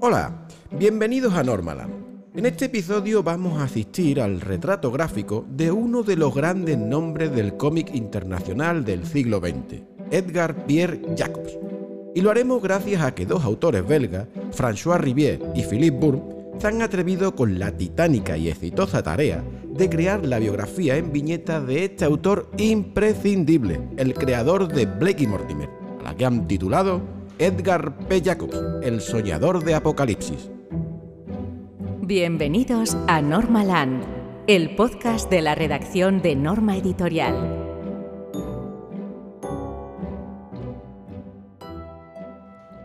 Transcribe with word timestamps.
Hola, 0.00 0.46
bienvenidos 0.70 1.34
a 1.34 1.42
Normaland. 1.42 1.92
En 2.32 2.46
este 2.46 2.66
episodio 2.66 3.24
vamos 3.24 3.58
a 3.58 3.64
asistir 3.64 4.20
al 4.20 4.40
retrato 4.40 4.92
gráfico 4.92 5.44
de 5.50 5.72
uno 5.72 6.04
de 6.04 6.14
los 6.14 6.32
grandes 6.32 6.78
nombres 6.78 7.34
del 7.34 7.56
cómic 7.56 7.92
internacional 7.92 8.84
del 8.84 9.04
siglo 9.04 9.40
XX, 9.40 9.82
Edgar 10.12 10.66
Pierre 10.66 11.00
Jacobs. 11.16 11.58
Y 12.14 12.20
lo 12.20 12.30
haremos 12.30 12.62
gracias 12.62 13.02
a 13.02 13.12
que 13.12 13.26
dos 13.26 13.42
autores 13.42 13.84
belgas, 13.88 14.28
François 14.56 15.00
Rivière 15.00 15.40
y 15.56 15.64
Philippe 15.64 15.98
Bourne, 15.98 16.22
se 16.60 16.68
han 16.68 16.80
atrevido 16.80 17.34
con 17.34 17.58
la 17.58 17.76
titánica 17.76 18.36
y 18.36 18.50
exitosa 18.50 19.02
tarea 19.02 19.42
de 19.68 19.90
crear 19.90 20.24
la 20.24 20.38
biografía 20.38 20.96
en 20.96 21.10
viñeta 21.12 21.60
de 21.60 21.86
este 21.86 22.04
autor 22.04 22.48
imprescindible, 22.56 23.80
el 23.96 24.14
creador 24.14 24.68
de 24.68 24.86
Blake 24.86 25.24
y 25.24 25.26
Mortimer, 25.26 25.68
a 25.98 26.04
la 26.04 26.16
que 26.16 26.24
han 26.24 26.46
titulado 26.46 27.17
Edgar 27.40 27.96
P. 28.08 28.20
Jacobs, 28.20 28.58
el 28.82 29.00
soñador 29.00 29.62
de 29.62 29.76
Apocalipsis. 29.76 30.50
Bienvenidos 32.00 32.96
a 33.06 33.22
Normaland, 33.22 34.02
el 34.48 34.74
podcast 34.74 35.30
de 35.30 35.40
la 35.42 35.54
redacción 35.54 36.20
de 36.20 36.34
Norma 36.34 36.76
Editorial. 36.76 37.36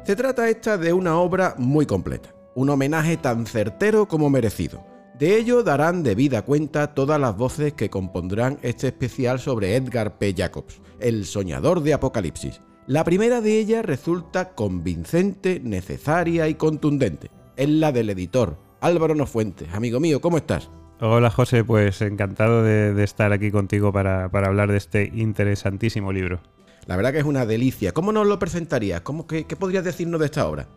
Se 0.03 0.15
trata 0.15 0.47
esta 0.47 0.77
de 0.77 0.93
una 0.93 1.17
obra 1.17 1.55
muy 1.57 1.87
completa, 1.87 2.29
un 2.53 2.69
homenaje 2.69 3.17
tan 3.17 3.47
certero 3.47 4.07
como 4.07 4.29
merecido. 4.29 4.85
De 5.17 5.35
ello 5.35 5.63
darán 5.63 6.03
debida 6.03 6.43
cuenta 6.43 6.93
todas 6.93 7.19
las 7.19 7.35
voces 7.35 7.73
que 7.73 7.89
compondrán 7.89 8.59
este 8.61 8.89
especial 8.89 9.39
sobre 9.39 9.75
Edgar 9.75 10.19
P. 10.19 10.35
Jacobs, 10.37 10.79
el 10.99 11.25
soñador 11.25 11.81
de 11.81 11.95
Apocalipsis. 11.95 12.61
La 12.85 13.05
primera 13.05 13.39
de 13.39 13.59
ellas 13.59 13.85
resulta 13.85 14.55
convincente, 14.55 15.61
necesaria 15.63 16.49
y 16.49 16.55
contundente. 16.55 17.31
Es 17.55 17.69
la 17.69 17.93
del 17.93 18.09
editor, 18.09 18.57
Álvaro 18.81 19.15
Nofuentes. 19.15 19.73
Amigo 19.73 20.01
mío, 20.01 20.19
¿cómo 20.19 20.35
estás? 20.35 20.69
Hola 20.99 21.29
José, 21.29 21.63
pues 21.63 22.01
encantado 22.01 22.61
de, 22.61 22.93
de 22.93 23.03
estar 23.05 23.31
aquí 23.31 23.51
contigo 23.51 23.93
para, 23.93 24.29
para, 24.29 24.47
hablar 24.47 24.69
de 24.69 24.77
este 24.77 25.09
interesantísimo 25.15 26.11
libro. 26.11 26.41
La 26.85 26.97
verdad 26.97 27.13
que 27.13 27.19
es 27.19 27.25
una 27.25 27.45
delicia. 27.45 27.93
¿Cómo 27.93 28.11
nos 28.11 28.27
lo 28.27 28.37
presentarías? 28.37 28.99
¿Cómo, 28.99 29.27
qué, 29.27 29.45
qué 29.45 29.55
podrías 29.55 29.85
decirnos 29.85 30.19
de 30.19 30.25
esta 30.25 30.45
obra? 30.45 30.67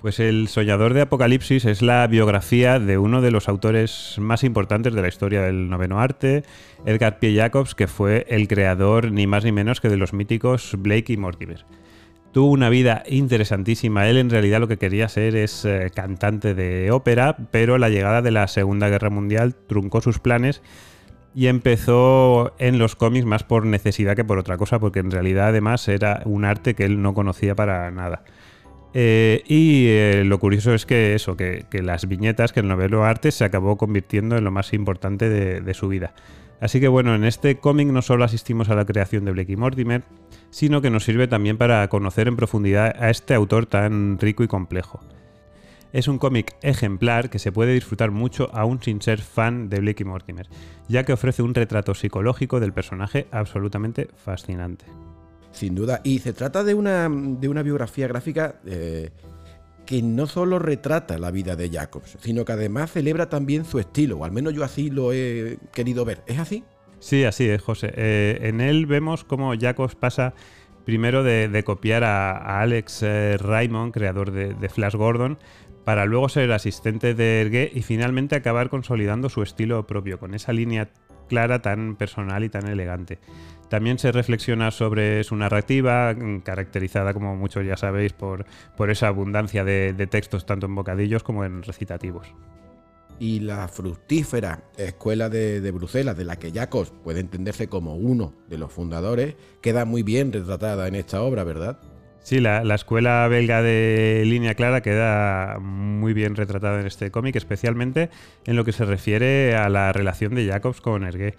Pues 0.00 0.20
El 0.20 0.46
Soñador 0.46 0.94
de 0.94 1.00
Apocalipsis 1.00 1.64
es 1.64 1.82
la 1.82 2.06
biografía 2.06 2.78
de 2.78 2.98
uno 2.98 3.20
de 3.20 3.32
los 3.32 3.48
autores 3.48 4.14
más 4.18 4.44
importantes 4.44 4.94
de 4.94 5.02
la 5.02 5.08
historia 5.08 5.42
del 5.42 5.68
noveno 5.68 5.98
arte, 5.98 6.44
Edgar 6.86 7.18
P. 7.18 7.34
Jacobs, 7.34 7.74
que 7.74 7.88
fue 7.88 8.24
el 8.28 8.46
creador 8.46 9.10
ni 9.10 9.26
más 9.26 9.42
ni 9.42 9.50
menos 9.50 9.80
que 9.80 9.88
de 9.88 9.96
los 9.96 10.12
míticos 10.12 10.76
Blake 10.78 11.12
y 11.12 11.16
Mortimer. 11.16 11.66
Tuvo 12.30 12.52
una 12.52 12.68
vida 12.68 13.02
interesantísima. 13.08 14.06
Él 14.08 14.18
en 14.18 14.30
realidad 14.30 14.60
lo 14.60 14.68
que 14.68 14.76
quería 14.76 15.08
ser 15.08 15.34
es 15.34 15.64
eh, 15.64 15.90
cantante 15.92 16.54
de 16.54 16.92
ópera, 16.92 17.36
pero 17.50 17.76
la 17.76 17.88
llegada 17.88 18.22
de 18.22 18.30
la 18.30 18.46
Segunda 18.46 18.88
Guerra 18.88 19.10
Mundial 19.10 19.56
truncó 19.66 20.00
sus 20.00 20.20
planes 20.20 20.62
y 21.34 21.48
empezó 21.48 22.54
en 22.60 22.78
los 22.78 22.94
cómics 22.94 23.26
más 23.26 23.42
por 23.42 23.66
necesidad 23.66 24.14
que 24.14 24.24
por 24.24 24.38
otra 24.38 24.58
cosa, 24.58 24.78
porque 24.78 25.00
en 25.00 25.10
realidad 25.10 25.48
además 25.48 25.88
era 25.88 26.22
un 26.24 26.44
arte 26.44 26.74
que 26.74 26.84
él 26.84 27.02
no 27.02 27.14
conocía 27.14 27.56
para 27.56 27.90
nada. 27.90 28.22
Eh, 28.94 29.42
y 29.46 29.86
eh, 29.88 30.24
lo 30.24 30.38
curioso 30.38 30.74
es 30.74 30.86
que 30.86 31.14
eso, 31.14 31.36
que, 31.36 31.66
las 31.82 32.08
viñetas, 32.08 32.52
que 32.52 32.60
el 32.60 32.68
novelo 32.68 33.04
arte 33.04 33.30
se 33.30 33.44
acabó 33.44 33.76
convirtiendo 33.76 34.36
en 34.36 34.44
lo 34.44 34.50
más 34.50 34.72
importante 34.72 35.28
de, 35.28 35.60
de 35.60 35.74
su 35.74 35.88
vida. 35.88 36.14
Así 36.60 36.80
que 36.80 36.88
bueno, 36.88 37.14
en 37.14 37.24
este 37.24 37.58
cómic 37.58 37.88
no 37.88 38.02
solo 38.02 38.24
asistimos 38.24 38.68
a 38.68 38.74
la 38.74 38.84
creación 38.84 39.24
de 39.24 39.32
Blake 39.32 39.52
y 39.52 39.56
Mortimer, 39.56 40.02
sino 40.50 40.80
que 40.80 40.90
nos 40.90 41.04
sirve 41.04 41.28
también 41.28 41.56
para 41.56 41.86
conocer 41.88 42.26
en 42.26 42.36
profundidad 42.36 42.96
a 42.98 43.10
este 43.10 43.34
autor 43.34 43.66
tan 43.66 44.18
rico 44.18 44.42
y 44.42 44.48
complejo. 44.48 45.00
Es 45.92 46.06
un 46.08 46.18
cómic 46.18 46.56
ejemplar 46.62 47.30
que 47.30 47.38
se 47.38 47.52
puede 47.52 47.72
disfrutar 47.72 48.10
mucho 48.10 48.50
aún 48.52 48.82
sin 48.82 49.00
ser 49.00 49.20
fan 49.20 49.70
de 49.70 49.80
Blake 49.80 50.02
y 50.02 50.06
Mortimer, 50.06 50.48
ya 50.88 51.04
que 51.04 51.14
ofrece 51.14 51.42
un 51.42 51.54
retrato 51.54 51.94
psicológico 51.94 52.60
del 52.60 52.74
personaje 52.74 53.26
absolutamente 53.30 54.08
fascinante. 54.16 54.84
Sin 55.58 55.74
duda, 55.74 56.00
y 56.04 56.20
se 56.20 56.32
trata 56.32 56.62
de 56.62 56.72
una, 56.72 57.08
de 57.10 57.48
una 57.48 57.64
biografía 57.64 58.06
gráfica 58.06 58.60
eh, 58.64 59.10
que 59.84 60.02
no 60.02 60.28
solo 60.28 60.60
retrata 60.60 61.18
la 61.18 61.32
vida 61.32 61.56
de 61.56 61.68
Jacobs, 61.68 62.16
sino 62.20 62.44
que 62.44 62.52
además 62.52 62.92
celebra 62.92 63.28
también 63.28 63.64
su 63.64 63.80
estilo, 63.80 64.18
o 64.18 64.24
al 64.24 64.30
menos 64.30 64.54
yo 64.54 64.62
así 64.62 64.88
lo 64.88 65.12
he 65.12 65.58
querido 65.72 66.04
ver. 66.04 66.22
¿Es 66.28 66.38
así? 66.38 66.62
Sí, 67.00 67.24
así 67.24 67.48
es, 67.48 67.60
José. 67.60 67.92
Eh, 67.96 68.38
en 68.42 68.60
él 68.60 68.86
vemos 68.86 69.24
cómo 69.24 69.52
Jacobs 69.58 69.96
pasa 69.96 70.32
primero 70.84 71.24
de, 71.24 71.62
copiar 71.64 72.04
a, 72.04 72.60
Alex 72.60 73.02
eh, 73.02 73.36
Raymond, 73.36 73.92
creador 73.92 74.30
de, 74.30 74.54
de, 74.54 74.68
Flash 74.68 74.94
Gordon, 74.94 75.40
para 75.84 76.06
luego 76.06 76.28
ser 76.28 76.52
asistente 76.52 77.14
de 77.14 77.40
Ergué 77.40 77.72
y 77.74 77.82
finalmente 77.82 78.36
acabar 78.36 78.70
consolidando 78.70 79.28
su 79.28 79.42
estilo 79.42 79.88
propio, 79.88 80.20
con 80.20 80.34
esa 80.34 80.52
línea 80.52 80.88
clara, 81.28 81.62
tan 81.62 81.94
personal 81.96 82.42
y 82.42 82.48
tan 82.48 82.66
elegante. 82.66 83.18
También 83.68 83.98
se 83.98 84.12
reflexiona 84.12 84.70
sobre 84.70 85.22
su 85.24 85.36
narrativa, 85.36 86.14
caracterizada, 86.42 87.12
como 87.12 87.36
muchos 87.36 87.66
ya 87.66 87.76
sabéis, 87.76 88.12
por, 88.14 88.46
por 88.76 88.90
esa 88.90 89.08
abundancia 89.08 89.62
de, 89.62 89.92
textos 90.10 90.46
tanto 90.46 90.66
en 90.66 90.74
bocadillos 90.74 91.22
como 91.22 91.44
en 91.44 91.62
recitativos. 91.62 92.26
Y 93.20 93.40
la 93.40 93.68
fructífera 93.68 94.62
escuela 94.76 95.28
de, 95.28 95.60
de, 95.60 95.70
Bruselas, 95.70 96.16
de 96.16 96.24
la 96.24 96.38
que 96.38 96.52
Jacobs 96.52 96.92
puede 97.02 97.20
entenderse 97.20 97.68
como 97.68 97.96
uno 97.96 98.32
de 98.48 98.58
los 98.58 98.72
fundadores, 98.72 99.34
queda 99.60 99.84
muy 99.84 100.02
bien 100.02 100.32
retratada 100.32 100.88
en 100.88 100.94
esta 100.94 101.20
obra, 101.22 101.44
¿verdad? 101.44 101.78
Sí, 102.28 102.40
la, 102.40 102.62
la, 102.62 102.74
escuela 102.74 103.26
belga 103.26 103.62
de 103.62 104.22
línea 104.26 104.52
clara 104.52 104.82
queda 104.82 105.58
muy 105.60 106.12
bien 106.12 106.36
retratada 106.36 106.78
en 106.78 106.86
este 106.86 107.10
cómic, 107.10 107.36
especialmente 107.36 108.10
en 108.44 108.54
lo 108.54 108.66
que 108.66 108.72
se 108.72 108.84
refiere 108.84 109.56
a 109.56 109.70
la 109.70 109.94
relación 109.94 110.34
de 110.34 110.46
Jacobs 110.46 110.82
con 110.82 111.04
Hergé, 111.04 111.36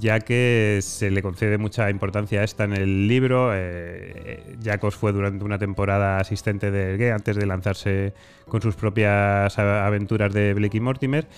ya 0.00 0.18
que 0.18 0.80
se 0.82 1.12
le 1.12 1.22
concede 1.22 1.56
mucha 1.56 1.88
importancia 1.88 2.40
a 2.40 2.42
esta 2.42 2.64
en 2.64 2.72
el 2.72 3.06
libro. 3.06 3.52
Eh, 3.54 4.56
Jacobs 4.60 4.96
fue 4.96 5.12
durante 5.12 5.44
una 5.44 5.60
temporada 5.60 6.18
asistente 6.18 6.72
de 6.72 6.94
Hergé 6.94 7.12
antes 7.12 7.36
de 7.36 7.46
lanzarse 7.46 8.12
con 8.48 8.60
sus 8.60 8.74
propias 8.74 9.56
aventuras 9.56 10.34
de 10.34 10.52
Blake 10.54 10.78
y 10.78 10.80
Mortimer. 10.80 11.28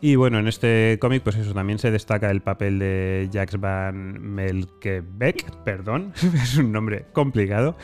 Y 0.00 0.16
bueno, 0.16 0.38
en 0.38 0.46
este 0.46 0.98
cómic, 1.00 1.22
pues 1.22 1.36
eso, 1.36 1.54
también 1.54 1.78
se 1.78 1.90
destaca 1.90 2.30
el 2.30 2.42
papel 2.42 2.78
de 2.78 3.30
Jax 3.32 3.58
Van 3.58 4.20
Melkebeck, 4.20 5.62
perdón, 5.64 6.12
es 6.34 6.58
un 6.58 6.70
nombre 6.70 7.06
complicado, 7.12 7.78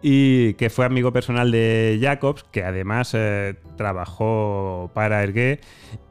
y 0.00 0.54
que 0.54 0.70
fue 0.70 0.86
amigo 0.86 1.12
personal 1.12 1.50
de 1.50 1.98
Jacobs, 2.00 2.44
que 2.44 2.64
además 2.64 3.12
eh, 3.14 3.56
trabajó 3.76 4.90
para 4.94 5.22
Ergué 5.22 5.60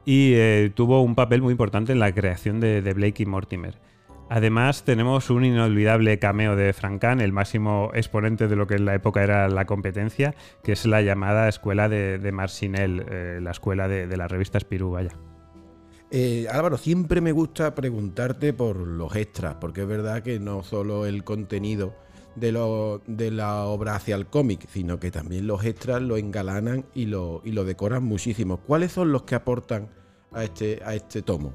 y 0.04 0.34
eh, 0.34 0.70
tuvo 0.72 1.02
un 1.02 1.16
papel 1.16 1.42
muy 1.42 1.50
importante 1.50 1.92
en 1.92 1.98
la 1.98 2.14
creación 2.14 2.60
de, 2.60 2.80
de 2.80 2.94
Blake 2.94 3.24
y 3.24 3.26
Mortimer. 3.26 3.78
Además, 4.32 4.84
tenemos 4.84 5.28
un 5.28 5.44
inolvidable 5.44 6.20
cameo 6.20 6.54
de 6.54 6.72
Frank 6.72 7.00
Kahn, 7.00 7.20
el 7.20 7.32
máximo 7.32 7.90
exponente 7.94 8.46
de 8.46 8.54
lo 8.54 8.68
que 8.68 8.76
en 8.76 8.84
la 8.84 8.94
época 8.94 9.24
era 9.24 9.48
la 9.48 9.64
competencia, 9.64 10.36
que 10.62 10.70
es 10.70 10.86
la 10.86 11.02
llamada 11.02 11.48
escuela 11.48 11.88
de, 11.88 12.20
de 12.20 12.28
eh, 12.28 13.40
la 13.42 13.50
escuela 13.50 13.88
de, 13.88 14.06
de 14.06 14.16
la 14.16 14.28
revista 14.28 14.60
Spirou, 14.60 14.92
vaya. 14.92 15.10
Eh, 16.12 16.48
Álvaro, 16.50 16.76
siempre 16.76 17.20
me 17.20 17.30
gusta 17.30 17.74
preguntarte 17.74 18.52
por 18.52 18.76
los 18.76 19.14
extras, 19.14 19.56
porque 19.60 19.82
es 19.82 19.86
verdad 19.86 20.22
que 20.22 20.40
no 20.40 20.64
solo 20.64 21.06
el 21.06 21.22
contenido 21.22 21.94
de, 22.34 22.50
la 23.30 23.64
obra 23.64 23.94
hacia 23.94 24.16
el 24.16 24.26
cómic, 24.26 24.66
sino 24.68 24.98
que 24.98 25.12
también 25.12 25.46
los 25.46 25.64
extras 25.64 26.02
lo 26.02 26.16
engalanan 26.16 26.84
y 26.94 27.06
lo, 27.06 27.42
decoran 27.44 28.02
muchísimo. 28.02 28.58
¿Cuáles 28.58 28.90
son 28.92 29.12
los 29.12 29.22
que 29.22 29.36
aportan 29.36 29.88
a 30.32 30.42
este, 30.42 30.80
a 30.84 30.94
este 30.94 31.22
tomo? 31.22 31.52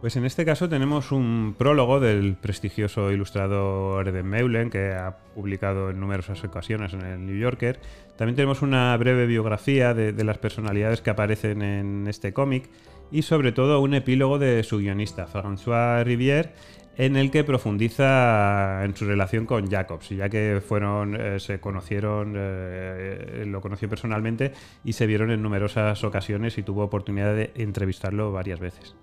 Pues 0.00 0.14
en 0.14 0.24
este 0.24 0.44
caso 0.44 0.68
tenemos 0.68 1.10
un 1.10 1.56
prólogo 1.58 1.98
del 1.98 2.36
prestigioso 2.36 3.10
ilustrador 3.10 4.12
de 4.12 4.22
Meulen, 4.22 4.70
que 4.70 4.92
ha 4.92 5.18
publicado 5.34 5.90
en 5.90 5.98
numerosas 5.98 6.42
ocasiones 6.44 6.92
en 6.92 7.02
el 7.02 7.26
New 7.26 7.36
Yorker. 7.36 7.80
También 8.16 8.36
tenemos 8.36 8.62
una 8.62 8.96
breve 8.96 9.26
biografía 9.26 9.94
de 9.94 10.24
las 10.24 10.38
personalidades 10.38 11.00
que 11.00 11.10
aparecen 11.10 11.62
en 11.62 12.06
este 12.06 12.32
cómic 12.32 12.70
y 13.10 13.22
sobre 13.22 13.52
todo 13.52 13.80
un 13.80 13.94
epílogo 13.94 14.38
de 14.38 14.62
su 14.62 14.78
guionista, 14.78 15.26
François 15.26 16.04
Rivière, 16.04 16.52
en 16.98 17.16
el 17.16 17.30
que 17.30 17.44
profundiza 17.44 18.84
en 18.84 18.96
su 18.96 19.04
relación 19.04 19.46
con 19.46 19.70
Jacobs, 19.70 20.08
ya 20.08 20.28
que 20.28 20.60
fueron, 20.60 21.14
eh, 21.14 21.38
se 21.38 21.60
conocieron, 21.60 22.34
eh, 22.36 23.44
lo 23.46 23.60
conoció 23.60 23.88
personalmente 23.88 24.52
y 24.84 24.94
se 24.94 25.06
vieron 25.06 25.30
en 25.30 25.40
numerosas 25.40 26.02
ocasiones 26.02 26.58
y 26.58 26.64
tuvo 26.64 26.82
oportunidad 26.82 27.36
de 27.36 27.52
entrevistarlo 27.54 28.32
varias 28.32 28.58
veces. 28.58 28.96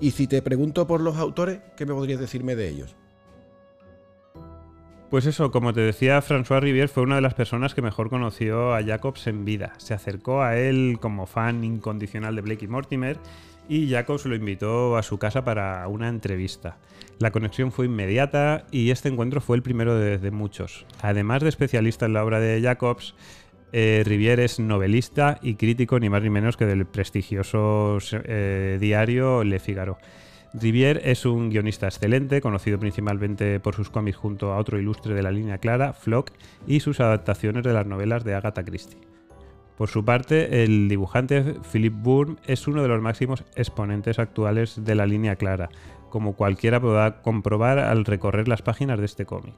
Y 0.00 0.10
si 0.10 0.26
te 0.26 0.42
pregunto 0.42 0.86
por 0.86 1.00
los 1.00 1.16
autores, 1.16 1.60
¿qué 1.76 1.86
me 1.86 1.94
podrías 1.94 2.20
decirme 2.20 2.54
de 2.56 2.68
ellos? 2.68 2.96
Pues 5.10 5.26
eso, 5.26 5.50
como 5.50 5.72
te 5.72 5.80
decía, 5.80 6.22
François 6.22 6.60
Rivière 6.60 6.86
fue 6.86 7.02
una 7.02 7.16
de 7.16 7.20
las 7.20 7.34
personas 7.34 7.74
que 7.74 7.82
mejor 7.82 8.10
conoció 8.10 8.74
a 8.76 8.82
Jacobs 8.84 9.26
en 9.26 9.44
vida. 9.44 9.72
Se 9.78 9.92
acercó 9.92 10.42
a 10.42 10.56
él 10.56 10.98
como 11.00 11.26
fan 11.26 11.64
incondicional 11.64 12.36
de 12.36 12.42
Blake 12.42 12.66
y 12.66 12.68
Mortimer 12.68 13.18
y 13.68 13.90
Jacobs 13.90 14.24
lo 14.26 14.36
invitó 14.36 14.96
a 14.96 15.02
su 15.02 15.18
casa 15.18 15.44
para 15.44 15.86
una 15.88 16.08
entrevista. 16.08 16.78
La 17.18 17.32
conexión 17.32 17.72
fue 17.72 17.86
inmediata 17.86 18.66
y 18.70 18.90
este 18.90 19.08
encuentro 19.08 19.40
fue 19.40 19.56
el 19.56 19.64
primero 19.64 19.98
de, 19.98 20.30
muchos. 20.30 20.86
Además 21.02 21.42
de 21.42 21.48
especialista 21.48 22.06
en 22.06 22.12
la 22.12 22.24
obra 22.24 22.38
de 22.38 22.62
Jacobs, 22.62 23.14
Eh, 23.72 24.02
Rivière 24.04 24.42
es 24.42 24.58
novelista 24.58 25.38
y 25.42 25.54
crítico 25.54 26.00
ni 26.00 26.08
más 26.08 26.22
ni 26.24 26.30
menos 26.30 26.56
que 26.56 26.66
del 26.66 26.86
prestigioso 26.86 27.98
eh, 28.12 28.78
diario 28.80 29.44
Le 29.44 29.60
Figaro. 29.60 29.98
Rivière 30.52 31.00
es 31.04 31.26
un 31.26 31.48
guionista 31.48 31.86
excelente, 31.86 32.40
conocido 32.40 32.78
principalmente 32.78 33.60
por 33.60 33.76
sus 33.76 33.88
cómics 33.88 34.16
junto 34.16 34.52
a 34.52 34.58
otro 34.58 34.80
ilustre 34.80 35.14
de 35.14 35.22
la 35.22 35.30
línea 35.30 35.58
clara, 35.58 35.92
Flock, 35.92 36.32
y 36.66 36.80
sus 36.80 36.98
adaptaciones 36.98 37.62
de 37.62 37.72
las 37.72 37.86
novelas 37.86 38.24
de 38.24 38.34
Agatha 38.34 38.64
Christie. 38.64 38.98
Por 39.76 39.88
su 39.88 40.04
parte, 40.04 40.64
el 40.64 40.88
dibujante 40.88 41.54
Philip 41.72 41.94
Bourne 41.94 42.36
es 42.46 42.66
uno 42.66 42.82
de 42.82 42.88
los 42.88 43.00
máximos 43.00 43.44
exponentes 43.54 44.18
actuales 44.18 44.84
de 44.84 44.94
la 44.94 45.06
línea 45.06 45.36
clara, 45.36 45.70
como 46.10 46.34
cualquiera 46.34 46.80
podrá 46.80 47.22
comprobar 47.22 47.78
al 47.78 48.04
recorrer 48.04 48.48
las 48.48 48.60
páginas 48.60 48.98
de 48.98 49.06
este 49.06 49.24
cómic. 49.24 49.54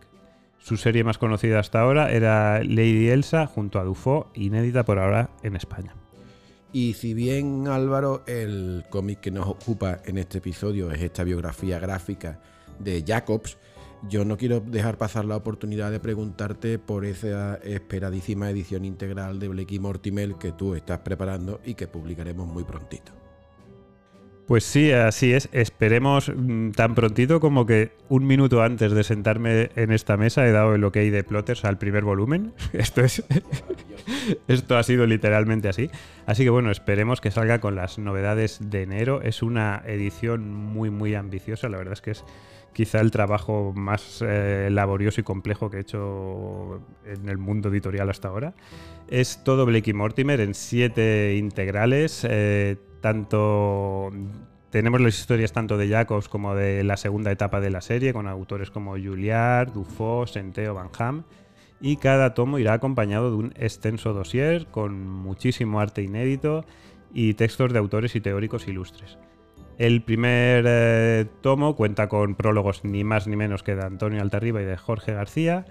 Su 0.58 0.76
serie 0.76 1.02
más 1.02 1.18
conocida 1.18 1.58
hasta 1.58 1.80
ahora 1.80 2.12
era 2.12 2.62
Lady 2.62 3.08
Elsa 3.08 3.46
junto 3.46 3.80
a 3.80 3.84
Dufo, 3.84 4.30
inédita 4.34 4.84
por 4.84 4.98
ahora 4.98 5.30
en 5.42 5.56
España. 5.56 5.94
Y 6.72 6.94
si 6.94 7.12
bien 7.12 7.68
Álvaro, 7.68 8.22
el 8.26 8.84
cómic 8.88 9.20
que 9.20 9.30
nos 9.30 9.46
ocupa 9.46 10.00
en 10.06 10.16
este 10.16 10.38
episodio 10.38 10.90
es 10.90 11.02
esta 11.02 11.22
biografía 11.22 11.78
gráfica 11.78 12.40
de 12.78 13.04
Jacobs, 13.06 13.58
yo 14.08 14.24
no 14.24 14.36
quiero 14.36 14.60
dejar 14.60 14.96
pasar 14.96 15.26
la 15.26 15.36
oportunidad 15.36 15.90
de 15.90 16.00
preguntarte 16.00 16.78
por 16.78 17.04
esa 17.04 17.56
esperadísima 17.56 18.50
edición 18.50 18.84
integral 18.86 19.38
de 19.38 19.48
Blake 19.48 19.74
y 19.74 19.78
Mortimer 19.78 20.34
que 20.36 20.52
tú 20.52 20.74
estás 20.74 21.00
preparando 21.00 21.60
y 21.64 21.74
que 21.74 21.86
publicaremos 21.86 22.48
muy 22.48 22.64
prontito. 22.64 23.21
Pues 24.52 24.64
sí, 24.64 24.92
así 24.92 25.32
es. 25.32 25.48
Esperemos 25.52 26.28
mm, 26.28 26.72
tan 26.72 26.94
prontito 26.94 27.40
como 27.40 27.64
que 27.64 27.92
un 28.10 28.26
minuto 28.26 28.62
antes 28.62 28.92
de 28.92 29.02
sentarme 29.02 29.70
en 29.76 29.92
esta 29.92 30.18
mesa 30.18 30.46
he 30.46 30.52
dado 30.52 30.74
el 30.74 30.84
ok 30.84 30.94
de 30.96 31.24
Plotters 31.24 31.64
al 31.64 31.78
primer 31.78 32.04
volumen. 32.04 32.52
Esto 32.74 33.00
es. 33.00 33.24
Esto 34.48 34.76
ha 34.76 34.82
sido 34.82 35.06
literalmente 35.06 35.70
así. 35.70 35.88
Así 36.26 36.44
que 36.44 36.50
bueno, 36.50 36.70
esperemos 36.70 37.22
que 37.22 37.30
salga 37.30 37.60
con 37.60 37.76
las 37.76 37.98
novedades 37.98 38.58
de 38.60 38.82
enero. 38.82 39.22
Es 39.22 39.42
una 39.42 39.82
edición 39.86 40.52
muy, 40.52 40.90
muy 40.90 41.14
ambiciosa. 41.14 41.70
La 41.70 41.78
verdad 41.78 41.94
es 41.94 42.02
que 42.02 42.10
es 42.10 42.22
quizá 42.74 43.00
el 43.00 43.10
trabajo 43.10 43.72
más 43.74 44.22
eh, 44.22 44.68
laborioso 44.70 45.22
y 45.22 45.24
complejo 45.24 45.70
que 45.70 45.78
he 45.78 45.80
hecho 45.80 46.82
en 47.06 47.26
el 47.30 47.38
mundo 47.38 47.70
editorial 47.70 48.10
hasta 48.10 48.28
ahora. 48.28 48.52
Es 49.08 49.44
todo 49.44 49.64
Blake 49.64 49.92
y 49.92 49.94
Mortimer 49.94 50.42
en 50.42 50.52
siete 50.52 51.36
integrales. 51.38 52.26
Eh, 52.28 52.76
tanto 53.02 54.10
tenemos 54.72 55.02
las 55.02 55.18
historias 55.18 55.52
tanto 55.52 55.76
de 55.76 55.86
Jacobs 55.90 56.30
como 56.30 56.54
de 56.54 56.82
la 56.82 56.96
segunda 56.96 57.30
etapa 57.30 57.60
de 57.60 57.68
la 57.68 57.82
serie, 57.82 58.14
con 58.14 58.26
autores 58.26 58.70
como 58.70 58.92
Juliard, 58.92 59.70
Dufo, 59.70 60.26
Senteo, 60.26 60.72
Van 60.72 60.88
Ham. 60.98 61.24
Y 61.78 61.96
cada 61.96 62.32
tomo 62.32 62.58
irá 62.58 62.72
acompañado 62.72 63.30
de 63.30 63.36
un 63.36 63.52
extenso 63.56 64.14
dossier 64.14 64.66
con 64.68 65.06
muchísimo 65.06 65.78
arte 65.78 66.00
inédito 66.02 66.64
y 67.12 67.34
textos 67.34 67.74
de 67.74 67.80
autores 67.80 68.16
y 68.16 68.22
teóricos 68.22 68.66
ilustres. 68.66 69.18
El 69.76 70.00
primer 70.00 70.64
eh, 70.66 71.26
tomo 71.42 71.76
cuenta 71.76 72.08
con 72.08 72.34
prólogos 72.34 72.82
ni 72.82 73.04
más 73.04 73.26
ni 73.26 73.36
menos 73.36 73.62
que 73.62 73.74
de 73.74 73.84
Antonio 73.84 74.22
Altarriba 74.22 74.62
y 74.62 74.64
de 74.64 74.78
Jorge 74.78 75.12
García. 75.12 75.66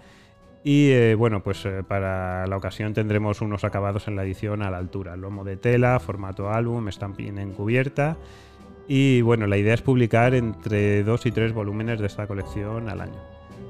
Y 0.63 0.91
eh, 0.91 1.15
bueno, 1.15 1.41
pues 1.43 1.65
eh, 1.65 1.83
para 1.87 2.45
la 2.45 2.55
ocasión 2.55 2.93
tendremos 2.93 3.41
unos 3.41 3.63
acabados 3.63 4.07
en 4.07 4.15
la 4.15 4.23
edición 4.23 4.61
a 4.61 4.69
la 4.69 4.77
altura. 4.77 5.15
Lomo 5.17 5.43
de 5.43 5.57
tela, 5.57 5.99
formato 5.99 6.51
álbum, 6.51 6.87
estampín 6.87 7.39
en 7.39 7.51
cubierta. 7.51 8.17
Y 8.87 9.21
bueno, 9.21 9.47
la 9.47 9.57
idea 9.57 9.73
es 9.73 9.81
publicar 9.81 10.35
entre 10.35 11.03
dos 11.03 11.25
y 11.25 11.31
tres 11.31 11.53
volúmenes 11.53 11.99
de 11.99 12.07
esta 12.07 12.27
colección 12.27 12.89
al 12.89 13.01
año. 13.01 13.19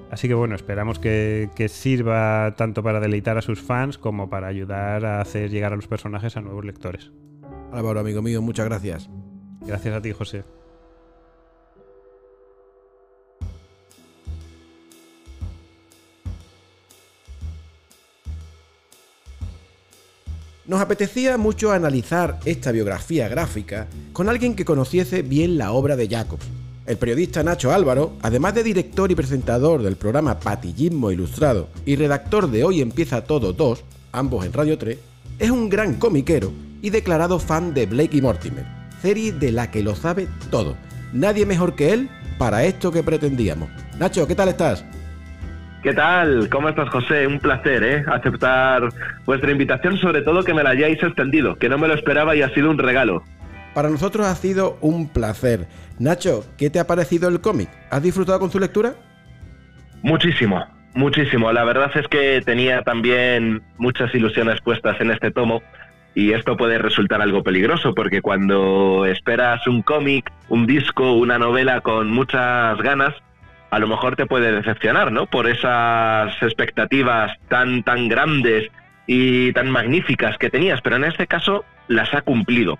Así 0.09 0.27
que 0.27 0.33
bueno, 0.33 0.55
esperamos 0.55 0.99
que, 0.99 1.49
que, 1.55 1.69
sirva 1.69 2.55
tanto 2.57 2.83
para 2.83 2.99
deleitar 2.99 3.37
a 3.37 3.41
sus 3.41 3.61
fans 3.61 3.97
como 3.97 4.29
para 4.29 4.47
ayudar 4.47 5.05
a 5.05 5.21
hacer 5.21 5.49
llegar 5.49 5.71
a 5.71 5.77
los 5.77 5.87
personajes 5.87 6.35
a 6.35 6.41
nuevos 6.41 6.65
lectores. 6.65 7.11
Álvaro, 7.71 8.01
amigo 8.01 8.21
mío, 8.21 8.41
muchas 8.41 8.65
gracias. 8.65 9.09
Gracias 9.61 9.95
a 9.95 10.01
ti, 10.01 10.11
José. 10.11 10.43
Nos 20.71 20.79
apetecía 20.79 21.37
mucho 21.37 21.73
analizar 21.73 22.39
esta 22.45 22.71
biografía 22.71 23.27
gráfica 23.27 23.87
con 24.13 24.29
alguien 24.29 24.55
que 24.55 24.63
conociese 24.63 25.21
bien 25.21 25.57
la 25.57 25.73
obra 25.73 25.97
de 25.97 26.07
Jacobs. 26.07 26.45
El 26.85 26.95
periodista 26.95 27.43
Nacho 27.43 27.73
Álvaro, 27.73 28.13
además 28.21 28.55
de 28.55 28.63
director 28.63 29.11
y 29.11 29.15
presentador 29.15 29.83
del 29.83 29.97
programa 29.97 30.39
Patillismo 30.39 31.11
Ilustrado 31.11 31.67
y 31.85 31.97
redactor 31.97 32.49
de 32.49 32.63
Hoy 32.63 32.79
Empieza 32.79 33.25
Todo 33.25 33.51
2, 33.51 33.83
ambos 34.13 34.45
en 34.45 34.53
Radio 34.53 34.77
3, 34.77 34.97
es 35.39 35.51
un 35.51 35.67
gran 35.67 35.95
comiquero 35.95 36.53
y 36.81 36.89
declarado 36.89 37.37
fan 37.37 37.73
de 37.73 37.85
Blake 37.85 38.15
y 38.15 38.21
Mortimer, 38.21 38.65
serie 39.01 39.33
de 39.33 39.51
la 39.51 39.71
que 39.71 39.83
lo 39.83 39.93
sabe 39.93 40.29
todo. 40.49 40.77
Nadie 41.11 41.45
mejor 41.45 41.75
que 41.75 41.91
él 41.91 42.09
para 42.37 42.63
esto 42.63 42.93
que 42.93 43.03
pretendíamos. 43.03 43.69
Nacho, 43.99 44.25
¿qué 44.25 44.35
tal 44.35 44.47
estás? 44.47 44.85
¿Qué 45.81 45.93
tal? 45.93 46.47
¿Cómo 46.49 46.69
estás, 46.69 46.89
José? 46.89 47.25
Un 47.25 47.39
placer, 47.39 47.83
¿eh? 47.83 48.05
Aceptar 48.07 48.89
vuestra 49.25 49.51
invitación, 49.51 49.97
sobre 49.97 50.21
todo 50.21 50.43
que 50.43 50.53
me 50.53 50.61
la 50.61 50.71
hayáis 50.71 51.01
extendido, 51.01 51.55
que 51.55 51.69
no 51.69 51.79
me 51.79 51.87
lo 51.87 51.95
esperaba 51.95 52.35
y 52.35 52.43
ha 52.43 52.53
sido 52.53 52.69
un 52.69 52.77
regalo. 52.77 53.23
Para 53.73 53.89
nosotros 53.89 54.27
ha 54.27 54.35
sido 54.35 54.77
un 54.81 55.09
placer. 55.09 55.67
Nacho, 55.97 56.45
¿qué 56.55 56.69
te 56.69 56.79
ha 56.79 56.85
parecido 56.85 57.29
el 57.29 57.41
cómic? 57.41 57.69
¿Has 57.89 58.03
disfrutado 58.03 58.39
con 58.39 58.51
su 58.51 58.59
lectura? 58.59 58.93
Muchísimo, 60.03 60.63
muchísimo. 60.93 61.51
La 61.51 61.63
verdad 61.63 61.89
es 61.95 62.07
que 62.07 62.41
tenía 62.45 62.83
también 62.83 63.63
muchas 63.77 64.13
ilusiones 64.13 64.61
puestas 64.61 65.01
en 65.01 65.09
este 65.09 65.31
tomo 65.31 65.63
y 66.13 66.33
esto 66.33 66.57
puede 66.57 66.77
resultar 66.77 67.23
algo 67.23 67.41
peligroso 67.41 67.95
porque 67.95 68.21
cuando 68.21 69.05
esperas 69.07 69.65
un 69.65 69.81
cómic, 69.81 70.31
un 70.47 70.67
disco, 70.67 71.13
una 71.13 71.39
novela 71.39 71.81
con 71.81 72.11
muchas 72.11 72.77
ganas, 72.83 73.15
a 73.71 73.79
lo 73.79 73.87
mejor 73.87 74.17
te 74.17 74.25
puede 74.25 74.51
decepcionar, 74.51 75.11
¿no? 75.11 75.25
Por 75.25 75.47
esas 75.47 76.33
expectativas 76.43 77.31
tan, 77.47 77.83
tan 77.83 78.09
grandes 78.09 78.69
y 79.07 79.53
tan 79.53 79.71
magníficas 79.71 80.37
que 80.37 80.49
tenías, 80.49 80.81
pero 80.81 80.97
en 80.97 81.05
este 81.05 81.25
caso 81.25 81.63
las 81.87 82.13
ha 82.13 82.21
cumplido. 82.21 82.77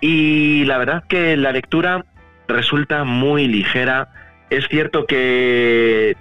Y 0.00 0.64
la 0.66 0.76
verdad 0.76 1.04
que 1.08 1.36
la 1.38 1.50
lectura 1.50 2.04
resulta 2.46 3.04
muy 3.04 3.48
ligera. 3.48 4.08
Es 4.50 4.68
cierto 4.68 5.06
que 5.06 6.14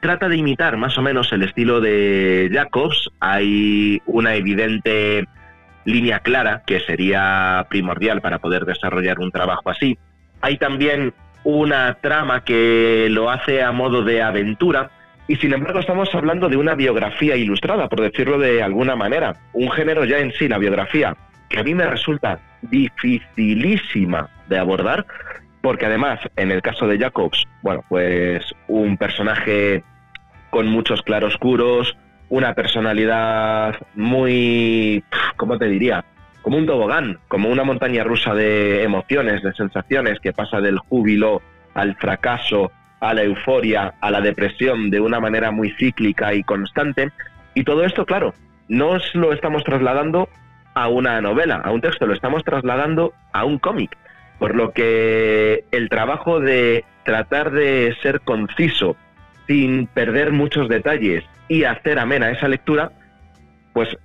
trata 0.00 0.28
de 0.28 0.36
imitar 0.36 0.76
más 0.76 0.98
o 0.98 1.02
menos 1.02 1.32
el 1.32 1.42
estilo 1.42 1.80
de 1.80 2.50
Jacobs. 2.52 3.10
Hay 3.18 4.02
una 4.04 4.34
evidente 4.34 5.26
línea 5.86 6.18
clara 6.18 6.62
que 6.66 6.80
sería 6.80 7.66
primordial 7.70 8.20
para 8.20 8.40
poder 8.40 8.66
desarrollar 8.66 9.20
un 9.20 9.30
trabajo 9.30 9.70
así. 9.70 9.96
Hay 10.42 10.58
también 10.58 11.14
una 11.44 11.94
trama 12.00 12.42
que 12.42 13.08
lo 13.10 13.30
hace 13.30 13.62
a 13.62 13.70
modo 13.70 14.02
de 14.02 14.22
aventura 14.22 14.90
y 15.26 15.36
sin 15.36 15.52
embargo 15.52 15.80
estamos 15.80 16.14
hablando 16.14 16.48
de 16.48 16.56
una 16.56 16.74
biografía 16.74 17.36
ilustrada, 17.36 17.88
por 17.88 18.00
decirlo 18.00 18.38
de 18.38 18.62
alguna 18.62 18.96
manera, 18.96 19.36
un 19.52 19.70
género 19.70 20.04
ya 20.04 20.18
en 20.18 20.32
sí, 20.32 20.48
la 20.48 20.58
biografía, 20.58 21.16
que 21.48 21.60
a 21.60 21.62
mí 21.62 21.74
me 21.74 21.86
resulta 21.86 22.40
dificilísima 22.62 24.28
de 24.48 24.58
abordar, 24.58 25.06
porque 25.62 25.86
además, 25.86 26.20
en 26.36 26.50
el 26.50 26.60
caso 26.60 26.86
de 26.86 26.98
Jacobs, 26.98 27.46
bueno, 27.62 27.82
pues 27.88 28.44
un 28.68 28.98
personaje 28.98 29.82
con 30.50 30.66
muchos 30.66 31.00
claroscuros, 31.02 31.96
una 32.28 32.54
personalidad 32.54 33.74
muy, 33.94 35.02
¿cómo 35.36 35.58
te 35.58 35.66
diría? 35.66 36.04
Como 36.44 36.58
un 36.58 36.66
tobogán, 36.66 37.18
como 37.26 37.48
una 37.48 37.64
montaña 37.64 38.04
rusa 38.04 38.34
de 38.34 38.82
emociones, 38.82 39.42
de 39.42 39.54
sensaciones 39.54 40.20
que 40.20 40.34
pasa 40.34 40.60
del 40.60 40.78
júbilo 40.78 41.40
al 41.72 41.96
fracaso, 41.96 42.70
a 43.00 43.14
la 43.14 43.22
euforia, 43.22 43.94
a 43.98 44.10
la 44.10 44.20
depresión 44.20 44.90
de 44.90 45.00
una 45.00 45.20
manera 45.20 45.50
muy 45.50 45.70
cíclica 45.78 46.34
y 46.34 46.42
constante. 46.42 47.10
Y 47.54 47.64
todo 47.64 47.82
esto, 47.82 48.04
claro, 48.04 48.34
no 48.68 48.98
lo 49.14 49.32
estamos 49.32 49.64
trasladando 49.64 50.28
a 50.74 50.88
una 50.88 51.18
novela, 51.22 51.62
a 51.64 51.70
un 51.70 51.80
texto, 51.80 52.06
lo 52.06 52.12
estamos 52.12 52.44
trasladando 52.44 53.14
a 53.32 53.46
un 53.46 53.58
cómic. 53.58 53.96
Por 54.38 54.54
lo 54.54 54.72
que 54.72 55.64
el 55.70 55.88
trabajo 55.88 56.40
de 56.40 56.84
tratar 57.04 57.52
de 57.52 57.96
ser 58.02 58.20
conciso, 58.20 58.96
sin 59.46 59.86
perder 59.86 60.30
muchos 60.30 60.68
detalles 60.68 61.24
y 61.48 61.64
hacer 61.64 61.98
amena 61.98 62.30
esa 62.30 62.48
lectura, 62.48 62.92
pues 63.72 63.96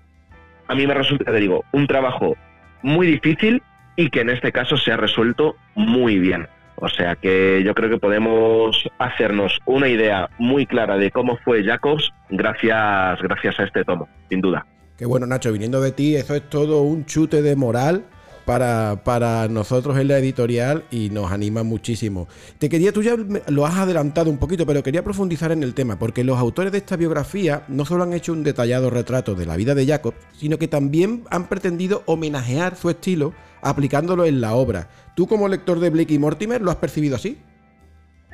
a 0.69 0.75
mí 0.75 0.87
me 0.87 0.93
resulta, 0.93 1.31
te 1.31 1.39
digo, 1.39 1.65
un 1.73 1.87
trabajo 1.87 2.37
muy 2.83 3.07
difícil 3.07 3.61
y 3.95 4.09
que 4.09 4.21
en 4.21 4.29
este 4.29 4.51
caso 4.51 4.77
se 4.77 4.91
ha 4.91 4.97
resuelto 4.97 5.55
muy 5.75 6.19
bien. 6.19 6.47
O 6.75 6.87
sea 6.87 7.15
que 7.15 7.61
yo 7.65 7.73
creo 7.73 7.89
que 7.89 7.97
podemos 7.97 8.87
hacernos 8.99 9.59
una 9.65 9.89
idea 9.89 10.29
muy 10.37 10.65
clara 10.65 10.95
de 10.97 11.11
cómo 11.11 11.37
fue 11.43 11.65
Jacobs 11.65 12.13
gracias, 12.29 13.21
gracias 13.21 13.59
a 13.59 13.63
este 13.63 13.83
tomo, 13.83 14.07
sin 14.29 14.39
duda. 14.39 14.65
Qué 14.95 15.05
bueno, 15.05 15.25
Nacho, 15.25 15.51
viniendo 15.51 15.81
de 15.81 15.91
ti, 15.91 16.15
eso 16.15 16.35
es 16.35 16.47
todo 16.49 16.83
un 16.83 17.05
chute 17.05 17.41
de 17.41 17.55
moral 17.55 18.05
para, 18.49 19.03
para 19.03 19.47
nosotros 19.47 19.95
en 19.99 20.07
la 20.07 20.17
editorial 20.17 20.83
y 20.89 21.11
nos 21.11 21.31
anima 21.31 21.61
muchísimo. 21.61 22.27
Te 22.57 22.67
quería, 22.67 22.91
tú 22.91 23.03
ya 23.03 23.13
lo 23.47 23.65
has 23.67 23.77
adelantado 23.77 24.31
un 24.31 24.39
poquito, 24.39 24.65
pero 24.65 24.81
quería 24.81 25.03
profundizar 25.03 25.51
en 25.51 25.61
el 25.61 25.75
tema, 25.75 25.99
porque 25.99 26.23
los 26.23 26.39
autores 26.39 26.71
de 26.71 26.79
esta 26.79 26.97
biografía 26.97 27.61
no 27.67 27.85
solo 27.85 28.05
han 28.05 28.13
hecho 28.13 28.33
un 28.33 28.43
detallado 28.43 28.89
retrato 28.89 29.35
de 29.35 29.45
la 29.45 29.55
vida 29.55 29.75
de 29.75 29.85
Jacob, 29.85 30.15
sino 30.31 30.57
que 30.57 30.67
también 30.67 31.25
han 31.29 31.47
pretendido 31.47 32.01
homenajear 32.07 32.75
su 32.75 32.89
estilo 32.89 33.35
aplicándolo 33.61 34.25
en 34.25 34.41
la 34.41 34.55
obra. 34.55 34.87
¿Tú 35.15 35.27
como 35.27 35.47
lector 35.47 35.79
de 35.79 35.91
Blake 35.91 36.15
y 36.15 36.17
Mortimer 36.17 36.59
lo 36.59 36.71
has 36.71 36.77
percibido 36.77 37.17
así? 37.17 37.37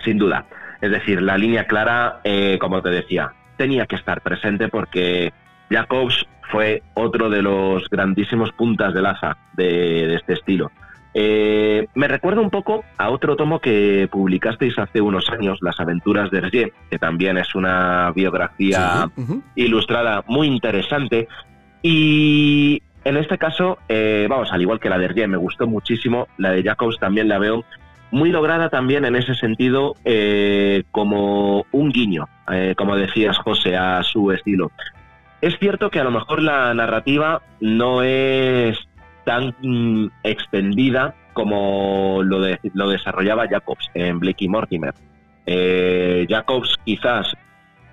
Sin 0.05 0.17
duda. 0.17 0.47
Es 0.79 0.91
decir, 0.91 1.21
la 1.21 1.37
línea 1.37 1.67
clara, 1.67 2.21
eh, 2.23 2.57
como 2.61 2.81
te 2.81 2.87
decía, 2.87 3.33
tenía 3.57 3.85
que 3.85 3.97
estar 3.97 4.21
presente 4.21 4.69
porque 4.69 5.33
Jacobs 5.69 6.25
fue 6.55 6.83
otro 6.93 7.29
de 7.29 7.41
los 7.41 7.89
grandísimos 7.89 8.53
puntas 8.53 8.93
de 8.93 9.05
asa 9.05 9.35
de, 9.57 10.15
este 10.15 10.33
estilo. 10.33 10.71
Eh, 11.13 11.87
me 11.95 12.07
recuerda 12.07 12.39
un 12.39 12.49
poco 12.49 12.85
a 12.97 13.09
otro 13.09 13.35
tomo 13.35 13.59
que 13.59 14.07
publicasteis 14.09 14.79
hace 14.79 15.01
unos 15.01 15.29
años, 15.29 15.59
Las 15.61 15.81
aventuras 15.81 16.31
de 16.31 16.37
Hergé, 16.37 16.73
que 16.89 16.97
también 16.97 17.37
es 17.37 17.55
una 17.55 18.09
biografía 18.15 19.09
ilustrada 19.55 20.23
muy 20.27 20.47
interesante. 20.47 21.27
Y 21.81 22.81
en 23.03 23.17
este 23.17 23.37
caso, 23.37 23.77
eh, 23.89 24.25
vamos, 24.29 24.53
al 24.53 24.61
igual 24.61 24.79
que 24.79 24.89
la 24.89 24.97
de 24.97 25.05
Hergé, 25.05 25.27
me 25.27 25.37
gustó 25.37 25.67
muchísimo, 25.67 26.29
la 26.37 26.51
de 26.51 26.63
Jacobs 26.63 26.97
también 26.99 27.27
la 27.27 27.37
veo 27.37 27.65
muy 28.11 28.29
lograda 28.29 28.69
también 28.69 29.03
en 29.03 29.17
ese 29.17 29.35
sentido 29.35 29.95
eh, 30.05 30.83
como 30.91 31.65
un 31.73 31.91
guiño, 31.91 32.29
como 32.77 32.95
decías 32.95 33.37
José, 33.39 33.75
a 33.75 34.01
su 34.03 34.31
estilo. 34.31 34.71
Es 35.45 35.59
cierto 35.59 35.91
que 35.91 35.99
a 35.99 36.03
lo 36.03 36.09
mejor 36.09 36.41
la 36.41 36.73
narrativa 36.73 37.43
no 37.61 38.01
es 38.01 38.79
tan 39.25 39.53
extendida 40.23 41.13
como 41.33 42.23
lo, 42.23 42.39
lo 42.73 42.89
desarrollaba 42.89 43.47
Jacobs 43.47 43.91
en 43.93 44.19
Blakey 44.19 44.47
Mortimer. 44.47 44.95
Eh, 45.45 46.25
Jacobs 46.27 46.75
quizás 46.83 47.31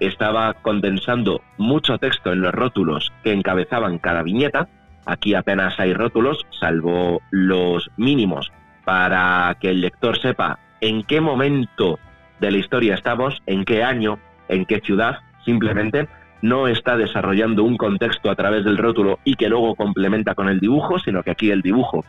estaba 0.00 0.54
condensando 0.62 1.42
mucho 1.58 1.98
texto 1.98 2.32
en 2.32 2.40
los 2.40 2.54
rótulos 2.54 3.12
que 3.22 3.34
encabezaban 3.34 3.98
cada 3.98 4.22
viñeta. 4.22 4.68
Aquí 5.04 5.34
apenas 5.34 5.78
hay 5.78 5.92
rótulos, 5.92 6.46
salvo 6.58 7.20
los 7.30 7.90
mínimos 7.98 8.50
para 8.86 9.58
que 9.60 9.68
el 9.68 9.82
lector 9.82 10.18
sepa 10.18 10.58
en 10.80 11.02
qué 11.02 11.20
momento 11.20 11.98
de 12.40 12.50
la 12.50 12.56
historia 12.56 12.94
estamos, 12.94 13.42
en 13.44 13.66
qué 13.66 13.84
año, 13.84 14.18
en 14.48 14.64
qué 14.64 14.80
ciudad, 14.80 15.18
simplemente 15.44 16.08
no 16.42 16.68
está 16.68 16.96
desarrollando 16.96 17.64
un 17.64 17.76
contexto 17.76 18.30
a 18.30 18.34
través 18.34 18.64
del 18.64 18.76
rótulo 18.76 19.18
y 19.24 19.36
que 19.36 19.48
luego 19.48 19.74
complementa 19.74 20.34
con 20.34 20.48
el 20.48 20.60
dibujo, 20.60 20.98
sino 20.98 21.22
que 21.22 21.30
aquí 21.30 21.50
el 21.50 21.62
dibujo 21.62 22.04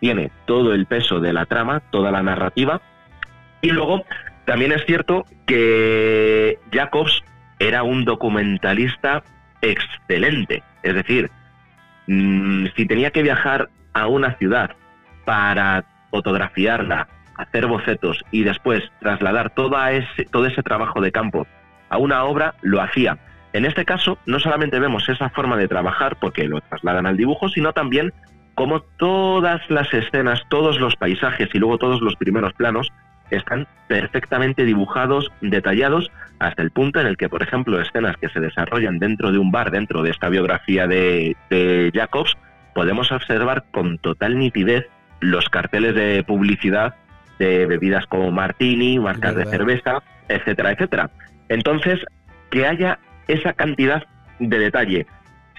tiene 0.00 0.30
todo 0.46 0.72
el 0.72 0.86
peso 0.86 1.20
de 1.20 1.32
la 1.32 1.46
trama, 1.46 1.80
toda 1.90 2.10
la 2.10 2.22
narrativa. 2.22 2.80
Y 3.60 3.70
luego 3.70 4.04
también 4.44 4.72
es 4.72 4.84
cierto 4.86 5.24
que 5.46 6.58
Jacobs 6.72 7.22
era 7.58 7.82
un 7.82 8.04
documentalista 8.04 9.24
excelente. 9.60 10.62
Es 10.82 10.94
decir, 10.94 11.30
mm, 12.06 12.66
si 12.76 12.86
tenía 12.86 13.10
que 13.10 13.22
viajar 13.22 13.68
a 13.92 14.06
una 14.06 14.34
ciudad 14.36 14.70
para 15.24 15.84
fotografiarla, 16.10 17.08
hacer 17.36 17.66
bocetos 17.66 18.22
y 18.30 18.44
después 18.44 18.82
trasladar 19.00 19.50
toda 19.50 19.90
ese, 19.92 20.24
todo 20.24 20.46
ese 20.46 20.62
trabajo 20.62 21.00
de 21.00 21.12
campo 21.12 21.46
a 21.88 21.98
una 21.98 22.24
obra, 22.24 22.54
lo 22.62 22.80
hacía. 22.80 23.18
En 23.56 23.64
este 23.64 23.86
caso, 23.86 24.18
no 24.26 24.38
solamente 24.38 24.78
vemos 24.78 25.08
esa 25.08 25.30
forma 25.30 25.56
de 25.56 25.66
trabajar, 25.66 26.16
porque 26.20 26.44
lo 26.44 26.60
trasladan 26.60 27.06
al 27.06 27.16
dibujo, 27.16 27.48
sino 27.48 27.72
también 27.72 28.12
cómo 28.54 28.80
todas 28.98 29.62
las 29.70 29.94
escenas, 29.94 30.42
todos 30.50 30.78
los 30.78 30.94
paisajes 30.96 31.48
y 31.54 31.58
luego 31.58 31.78
todos 31.78 32.02
los 32.02 32.16
primeros 32.16 32.52
planos 32.52 32.92
están 33.30 33.66
perfectamente 33.88 34.66
dibujados, 34.66 35.32
detallados, 35.40 36.10
hasta 36.38 36.60
el 36.60 36.70
punto 36.70 37.00
en 37.00 37.06
el 37.06 37.16
que, 37.16 37.30
por 37.30 37.42
ejemplo, 37.42 37.80
escenas 37.80 38.18
que 38.18 38.28
se 38.28 38.40
desarrollan 38.40 38.98
dentro 38.98 39.32
de 39.32 39.38
un 39.38 39.50
bar, 39.50 39.70
dentro 39.70 40.02
de 40.02 40.10
esta 40.10 40.28
biografía 40.28 40.86
de, 40.86 41.34
Jacobs, 41.94 42.36
podemos 42.74 43.10
observar 43.10 43.64
con 43.70 43.96
total 43.96 44.38
nitidez 44.38 44.84
los 45.20 45.48
carteles 45.48 45.94
de 45.94 46.22
publicidad 46.24 46.94
de 47.38 47.64
bebidas 47.64 48.04
como 48.04 48.30
martini, 48.30 48.98
marcas 48.98 49.34
de 49.34 49.46
cerveza, 49.46 50.02
etcétera, 50.28 50.72
etcétera. 50.72 51.10
Entonces, 51.48 52.04
que 52.50 52.66
haya 52.66 52.98
esa 53.28 53.52
cantidad 53.52 54.04
de 54.38 54.58
detalle, 54.58 55.06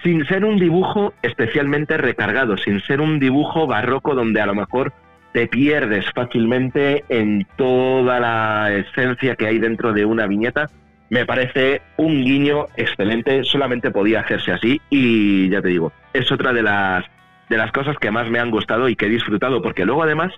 sin 0.03 0.25
ser 0.27 0.45
un 0.45 0.57
dibujo 0.57 1.13
especialmente 1.21 1.97
recargado, 1.97 2.57
sin 2.57 2.81
ser 2.81 3.01
un 3.01 3.19
dibujo 3.19 3.67
barroco 3.67 4.15
donde 4.15 4.41
a 4.41 4.45
lo 4.45 4.55
mejor 4.55 4.93
te 5.33 5.47
pierdes 5.47 6.05
fácilmente 6.15 7.03
en 7.09 7.45
toda 7.57 8.19
la 8.19 8.71
esencia 8.73 9.35
que 9.35 9.47
hay 9.47 9.59
dentro 9.59 9.93
de 9.93 10.05
una 10.05 10.27
viñeta. 10.27 10.69
Me 11.09 11.25
parece 11.25 11.81
un 11.97 12.23
guiño 12.23 12.65
excelente, 12.75 13.43
solamente 13.43 13.91
podía 13.91 14.21
hacerse 14.21 14.51
así 14.51 14.81
y 14.89 15.49
ya 15.49 15.61
te 15.61 15.69
digo, 15.69 15.91
es 16.13 16.31
otra 16.31 16.53
de 16.53 16.63
las 16.63 17.05
de 17.49 17.57
las 17.57 17.71
cosas 17.71 17.95
que 17.97 18.11
más 18.11 18.29
me 18.29 18.39
han 18.39 18.51
gustado 18.51 18.89
y 18.89 18.95
que 18.95 19.05
he 19.05 19.09
disfrutado 19.09 19.61
porque 19.61 19.85
luego 19.85 20.03
además 20.03 20.33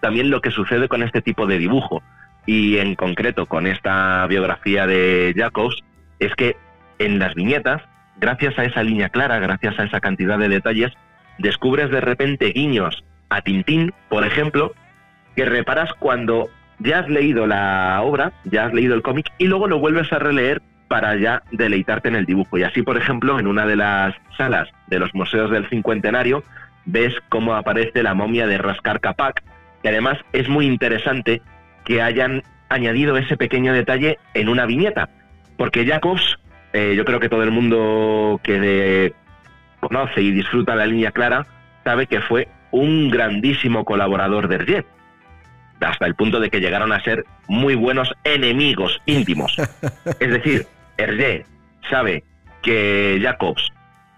también 0.00 0.30
lo 0.30 0.40
que 0.40 0.50
sucede 0.50 0.88
con 0.88 1.02
este 1.02 1.20
tipo 1.20 1.46
de 1.46 1.58
dibujo 1.58 2.02
y 2.46 2.78
en 2.78 2.94
concreto 2.94 3.46
con 3.46 3.66
esta 3.66 4.26
biografía 4.26 4.86
de 4.86 5.34
Jacobs 5.36 5.82
es 6.18 6.34
que 6.34 6.56
en 6.98 7.18
las 7.18 7.34
viñetas, 7.34 7.82
gracias 8.16 8.58
a 8.58 8.64
esa 8.64 8.82
línea 8.82 9.08
clara, 9.08 9.38
gracias 9.38 9.78
a 9.78 9.84
esa 9.84 10.00
cantidad 10.00 10.38
de 10.38 10.48
detalles, 10.48 10.92
descubres 11.38 11.90
de 11.90 12.00
repente 12.00 12.52
guiños 12.52 13.04
a 13.28 13.40
Tintín, 13.42 13.92
por 14.08 14.24
ejemplo, 14.24 14.72
que 15.34 15.44
reparas 15.44 15.92
cuando 15.98 16.48
ya 16.78 17.00
has 17.00 17.08
leído 17.08 17.46
la 17.46 18.00
obra, 18.02 18.32
ya 18.44 18.66
has 18.66 18.72
leído 18.72 18.94
el 18.94 19.02
cómic 19.02 19.26
y 19.38 19.46
luego 19.46 19.66
lo 19.66 19.78
vuelves 19.78 20.12
a 20.12 20.18
releer 20.18 20.62
para 20.88 21.16
ya 21.16 21.42
deleitarte 21.50 22.08
en 22.08 22.16
el 22.16 22.26
dibujo. 22.26 22.58
Y 22.58 22.62
así, 22.62 22.82
por 22.82 22.96
ejemplo, 22.96 23.38
en 23.38 23.46
una 23.46 23.66
de 23.66 23.76
las 23.76 24.14
salas 24.36 24.68
de 24.86 24.98
los 24.98 25.14
museos 25.14 25.50
del 25.50 25.68
cincuentenario, 25.68 26.44
ves 26.84 27.14
cómo 27.28 27.54
aparece 27.54 28.02
la 28.02 28.14
momia 28.14 28.46
de 28.46 28.58
Rascar 28.58 29.00
Capac, 29.00 29.42
que 29.82 29.88
además 29.88 30.18
es 30.32 30.48
muy 30.48 30.66
interesante 30.66 31.42
que 31.84 32.02
hayan 32.02 32.42
añadido 32.68 33.16
ese 33.16 33.36
pequeño 33.36 33.72
detalle 33.72 34.18
en 34.34 34.48
una 34.48 34.66
viñeta, 34.66 35.08
porque 35.56 35.86
Jacobs, 35.86 36.38
eh, 36.72 36.94
yo 36.96 37.04
creo 37.04 37.20
que 37.20 37.28
todo 37.28 37.42
el 37.42 37.50
mundo 37.50 38.40
que 38.42 39.12
conoce 39.80 40.22
y 40.22 40.30
disfruta 40.30 40.74
la 40.74 40.86
línea 40.86 41.12
clara 41.12 41.46
sabe 41.84 42.06
que 42.06 42.20
fue 42.20 42.48
un 42.70 43.10
grandísimo 43.10 43.84
colaborador 43.84 44.48
de 44.48 44.56
Hergé, 44.56 44.86
hasta 45.80 46.06
el 46.06 46.14
punto 46.14 46.40
de 46.40 46.50
que 46.50 46.60
llegaron 46.60 46.92
a 46.92 47.02
ser 47.02 47.24
muy 47.46 47.74
buenos 47.74 48.12
enemigos 48.24 49.00
íntimos. 49.06 49.56
es 50.20 50.30
decir, 50.30 50.66
Hergé 50.96 51.44
sabe 51.90 52.24
que 52.62 53.20
Jacobs 53.22 53.72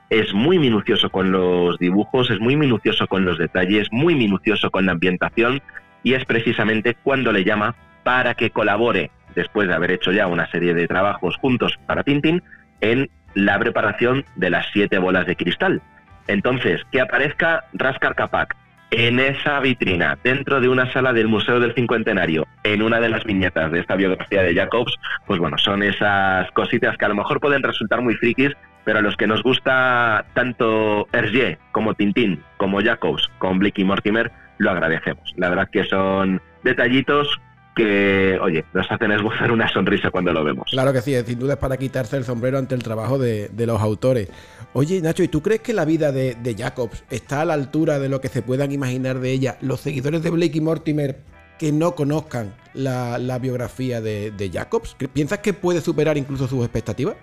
es 0.09 0.33
muy 0.33 0.59
minucioso 0.59 1.11
con 1.11 1.33
los 1.33 1.79
dibujos, 1.79 2.31
es 2.31 2.39
muy 2.41 2.57
minucioso 2.57 3.07
con 3.09 3.25
los 3.25 3.39
detalles, 3.39 3.89
muy 3.91 4.15
minucioso 4.15 4.71
con 4.71 4.87
la 4.87 4.93
ambientación 4.93 5.61
y 6.03 6.15
es 6.15 6.25
precisamente 6.25 6.97
cuando 7.03 7.33
le 7.33 7.45
llama 7.45 7.75
para 8.05 8.35
que 8.35 8.51
colabore 8.51 9.11
después 9.37 9.69
de 9.69 9.75
haber 9.75 9.93
hecho 9.93 10.11
ya 10.11 10.27
una 10.27 10.51
serie 10.51 10.75
de 10.75 10.89
trabajos 10.89 11.37
juntos 11.37 11.79
para 11.87 12.03
Tintin, 12.03 12.43
en 12.81 13.09
la 13.35 13.59
preparación 13.59 14.25
de 14.35 14.51
las 14.51 14.67
siete 14.73 14.99
bolas 14.99 15.27
de 15.27 15.37
cristal. 15.37 15.81
Entonces, 16.27 16.83
que 16.91 17.01
aparezca 17.01 17.65
Raskar 17.75 18.17
Kapak 18.17 18.57
en 18.91 19.21
esa 19.21 19.61
vitrina, 19.61 20.19
dentro 20.23 20.61
de 20.61 20.69
una 20.69 20.91
sala 20.93 21.13
del 21.13 21.29
Museo 21.29 21.61
del 21.61 21.75
Cincuentenario, 21.75 22.47
en 22.63 22.83
una 22.83 23.01
de 23.01 23.09
las 23.09 23.25
viñetas 23.25 23.71
de 23.73 23.81
esta 23.81 23.97
biografía 23.97 24.43
de 24.43 24.55
Jacobs, 24.55 24.95
pues 25.27 25.39
bueno, 25.39 25.59
son 25.59 25.83
esas 25.83 26.51
cositas 26.53 26.97
que 26.97 27.05
a 27.05 27.09
lo 27.09 27.17
mejor 27.17 27.41
pueden 27.41 27.63
resultar 27.63 28.01
muy 28.01 28.15
frikis, 28.15 28.53
pero 28.85 29.01
a 29.01 29.03
los 29.03 29.17
que 29.17 29.27
nos 29.27 29.43
gusta 29.43 30.25
tanto 30.35 31.09
Hergé 31.13 31.59
como 31.73 31.95
Tintín, 31.95 32.43
como 32.57 32.81
Jacobs, 32.81 33.29
como 33.39 33.59
Blicky 33.59 33.85
Mortimer, 33.85 34.31
lo 34.59 34.71
agradecemos. 34.71 35.35
La 35.37 35.51
verdad 35.51 35.69
que 35.71 35.85
son 35.85 36.41
detallitos 36.63 37.41
que, 37.77 38.39
oye, 38.41 38.65
nos 38.73 38.91
hacen 38.91 39.13
esbozar 39.13 39.53
una 39.53 39.69
sonrisa 39.69 40.11
cuando 40.11 40.33
lo 40.33 40.43
vemos. 40.43 40.67
Claro 40.71 40.95
que 40.95 41.03
sí, 41.03 41.15
sin 41.27 41.39
duda 41.39 41.53
es 41.53 41.59
para 41.59 41.77
quitarse 41.77 42.17
el 42.17 42.25
sombrero 42.25 42.57
ante 42.59 42.75
el 42.75 42.83
trabajo 42.83 43.19
de, 43.19 43.51
los 43.55 43.81
autores. 43.81 44.31
Oye, 44.73 45.01
Nacho, 45.03 45.23
¿y 45.23 45.29
tú 45.29 45.43
crees 45.43 45.61
que 45.61 45.75
la 45.75 45.85
vida 45.85 46.11
de, 46.11 46.57
Jacobs 46.57 47.05
está 47.11 47.43
a 47.43 47.45
la 47.45 47.53
altura 47.53 47.99
de 47.99 48.09
lo 48.09 48.21
que 48.21 48.29
se 48.29 48.41
puedan 48.41 48.73
imaginar 48.73 49.21
de 49.21 49.31
ella 49.31 49.59
los 49.61 49.81
seguidores 49.81 50.23
de 50.23 50.31
Blake 50.31 50.57
y 50.57 50.61
Mortimer 50.63 51.19
que 51.59 51.71
no 51.71 51.95
conozcan 51.95 52.55
la, 52.73 53.39
biografía 53.39 54.01
de, 54.01 54.51
Jacobs? 54.51 54.97
¿Piensas 55.13 55.41
que 55.41 55.53
puede 55.53 55.83
superar 55.83 56.17
incluso 56.17 56.49
sus 56.49 56.65
expectativas? 56.65 57.17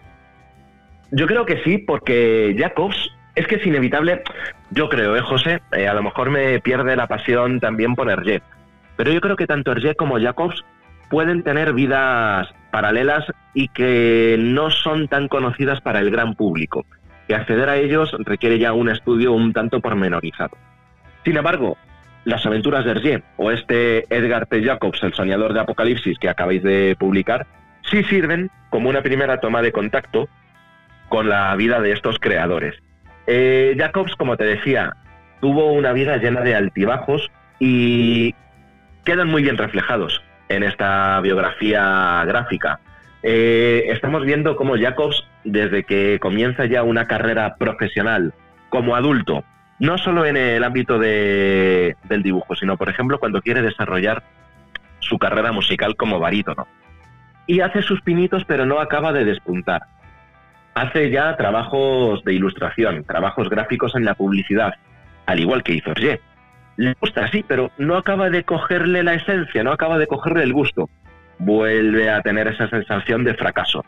Yo 1.11 1.25
creo 1.25 1.45
que 1.47 1.63
sí, 1.63 1.79
porque 1.79 2.55
Jacobs 2.57 3.09
es 3.35 3.47
que 3.47 3.55
es 3.55 3.65
inevitable, 3.65 4.21
yo 4.69 4.87
creo, 4.89 5.15
¿eh, 5.15 5.21
José? 5.21 5.61
Eh, 5.71 5.87
a 5.87 5.95
lo 5.95 6.03
mejor 6.03 6.29
me 6.29 6.59
pierde 6.59 6.95
la 6.95 7.07
pasión 7.07 7.59
también 7.59 7.95
por 7.95 8.09
Hergé 8.09 8.41
pero 8.95 9.11
yo 9.11 9.21
creo 9.21 9.35
que 9.35 9.47
tanto 9.47 9.71
Hergé 9.71 9.95
como 9.95 10.19
Jacobs 10.19 10.63
pueden 11.09 11.43
tener 11.43 11.73
vidas 11.73 12.47
paralelas 12.71 13.25
y 13.53 13.67
que 13.67 14.35
no 14.39 14.71
son 14.71 15.07
tan 15.07 15.27
conocidas 15.27 15.79
para 15.81 15.99
el 15.99 16.09
gran 16.09 16.35
público, 16.35 16.85
que 17.27 17.35
acceder 17.35 17.69
a 17.69 17.77
ellos 17.77 18.15
requiere 18.19 18.59
ya 18.59 18.73
un 18.73 18.89
estudio 18.89 19.33
un 19.33 19.53
tanto 19.53 19.79
pormenorizado. 19.79 20.57
Sin 21.23 21.37
embargo, 21.37 21.77
las 22.25 22.45
aventuras 22.45 22.85
de 22.85 22.91
Hergé 22.91 23.23
o 23.37 23.51
este 23.51 24.05
Edgar 24.15 24.47
P. 24.47 24.63
Jacobs, 24.63 25.03
el 25.03 25.13
soñador 25.13 25.53
de 25.53 25.59
Apocalipsis 25.59 26.17
que 26.17 26.29
acabáis 26.29 26.63
de 26.63 26.95
publicar, 26.97 27.45
sí 27.89 28.03
sirven 28.05 28.49
como 28.69 28.89
una 28.89 29.01
primera 29.01 29.39
toma 29.39 29.61
de 29.61 29.71
contacto 29.71 30.27
con 31.09 31.29
la 31.29 31.55
vida 31.55 31.79
de 31.79 31.91
estos 31.91 32.17
creadores. 32.19 32.75
Eh, 33.27 33.75
Jacobs, 33.77 34.15
como 34.15 34.35
te 34.35 34.45
decía, 34.45 34.95
tuvo 35.41 35.71
una 35.73 35.93
vida 35.93 36.17
llena 36.17 36.41
de 36.41 36.55
altibajos 36.55 37.29
y 37.59 38.33
quedan 39.03 39.29
muy 39.29 39.43
bien 39.43 39.57
reflejados 39.57 40.21
en 40.49 40.63
esta 40.63 41.19
biografía 41.21 42.23
gráfica. 42.25 42.79
Eh, 43.21 43.85
estamos 43.87 44.25
viendo 44.25 44.55
cómo 44.55 44.77
Jacobs, 44.77 45.23
desde 45.43 45.83
que 45.83 46.19
comienza 46.19 46.65
ya 46.65 46.83
una 46.83 47.07
carrera 47.07 47.55
profesional 47.55 48.33
como 48.69 48.95
adulto, 48.95 49.43
no 49.79 49.97
solo 49.97 50.25
en 50.25 50.37
el 50.37 50.63
ámbito 50.63 50.99
del 50.99 52.23
dibujo, 52.23 52.55
sino, 52.55 52.77
por 52.77 52.89
ejemplo, 52.89 53.19
cuando 53.19 53.41
quiere 53.41 53.61
desarrollar 53.61 54.23
su 54.99 55.17
carrera 55.17 55.51
musical 55.51 55.95
como 55.95 56.19
barítono. 56.19 56.67
Y 57.45 57.59
hace 57.59 57.81
sus 57.81 58.01
pinitos, 58.01 58.45
pero 58.45 58.65
no 58.65 58.79
acaba 58.79 59.11
de 59.11 59.25
despuntar. 59.25 59.83
Hace 60.75 61.11
ya 61.11 61.35
trabajos 61.35 62.23
de 62.23 62.33
ilustración, 62.33 63.03
trabajos 63.03 63.49
gráficos 63.49 63.95
en 63.95 64.05
la 64.05 64.15
publicidad, 64.15 64.73
al 65.25 65.39
igual 65.39 65.63
que 65.63 65.73
hizo 65.73 65.91
Hergé. 65.91 66.21
Le 66.77 66.95
gusta, 66.99 67.27
sí, 67.27 67.45
pero 67.47 67.71
no 67.77 67.97
acaba 67.97 68.29
de 68.29 68.43
cogerle 68.43 69.03
la 69.03 69.13
esencia, 69.13 69.63
no 69.63 69.71
acaba 69.71 69.97
de 69.97 70.07
cogerle 70.07 70.43
el 70.43 70.53
gusto. 70.53 70.89
Vuelve 71.39 72.09
a 72.09 72.21
tener 72.21 72.47
esa 72.47 72.67
sensación 72.69 73.23
de 73.23 73.35
fracaso. 73.35 73.83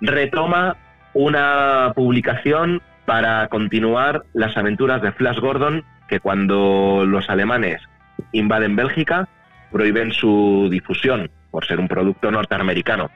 Retoma 0.00 0.76
una 1.12 1.92
publicación 1.94 2.80
para 3.04 3.48
continuar 3.48 4.22
las 4.32 4.56
aventuras 4.56 5.02
de 5.02 5.12
Flash 5.12 5.38
Gordon, 5.38 5.84
que 6.08 6.20
cuando 6.20 7.04
los 7.06 7.28
alemanes 7.28 7.82
invaden 8.32 8.76
Bélgica, 8.76 9.28
prohíben 9.70 10.12
su 10.12 10.68
difusión 10.70 11.30
por 11.50 11.66
ser 11.66 11.80
un 11.80 11.88
producto 11.88 12.30
norteamericano. 12.30 13.10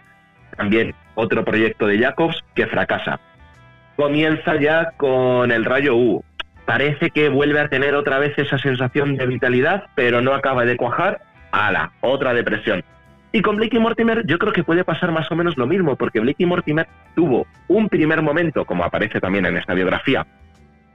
También 0.56 0.94
otro 1.14 1.44
proyecto 1.44 1.86
de 1.86 1.98
Jacobs 1.98 2.42
que 2.54 2.66
fracasa. 2.66 3.20
Comienza 3.96 4.56
ya 4.60 4.90
con 4.96 5.52
el 5.52 5.64
rayo 5.64 5.96
U. 5.96 6.24
Parece 6.64 7.10
que 7.10 7.28
vuelve 7.28 7.60
a 7.60 7.68
tener 7.68 7.94
otra 7.94 8.18
vez 8.18 8.38
esa 8.38 8.58
sensación 8.58 9.16
de 9.16 9.26
vitalidad, 9.26 9.84
pero 9.94 10.20
no 10.22 10.34
acaba 10.34 10.64
de 10.64 10.76
cuajar. 10.76 11.20
¡Hala! 11.52 11.92
Otra 12.00 12.32
depresión. 12.32 12.82
Y 13.32 13.42
con 13.42 13.56
Blakey 13.56 13.80
Mortimer 13.80 14.24
yo 14.26 14.38
creo 14.38 14.52
que 14.52 14.62
puede 14.62 14.84
pasar 14.84 15.10
más 15.10 15.30
o 15.30 15.36
menos 15.36 15.56
lo 15.56 15.66
mismo, 15.66 15.96
porque 15.96 16.20
Blakey 16.20 16.46
Mortimer 16.46 16.86
tuvo 17.14 17.46
un 17.68 17.88
primer 17.88 18.22
momento, 18.22 18.64
como 18.64 18.84
aparece 18.84 19.20
también 19.20 19.44
en 19.44 19.56
esta 19.56 19.74
biografía, 19.74 20.24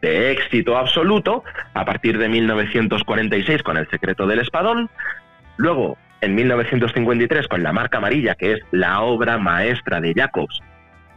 de 0.01 0.31
éxito 0.31 0.77
absoluto 0.77 1.43
a 1.73 1.85
partir 1.85 2.17
de 2.17 2.29
1946 2.29 3.61
con 3.61 3.77
El 3.77 3.89
secreto 3.89 4.25
del 4.25 4.39
espadón, 4.39 4.89
luego 5.57 5.97
en 6.21 6.35
1953 6.35 7.47
con 7.47 7.61
La 7.61 7.73
marca 7.73 7.97
amarilla, 7.97 8.35
que 8.35 8.53
es 8.53 8.59
la 8.71 9.01
obra 9.01 9.38
maestra 9.38 9.99
de 9.99 10.13
Jacobs, 10.13 10.61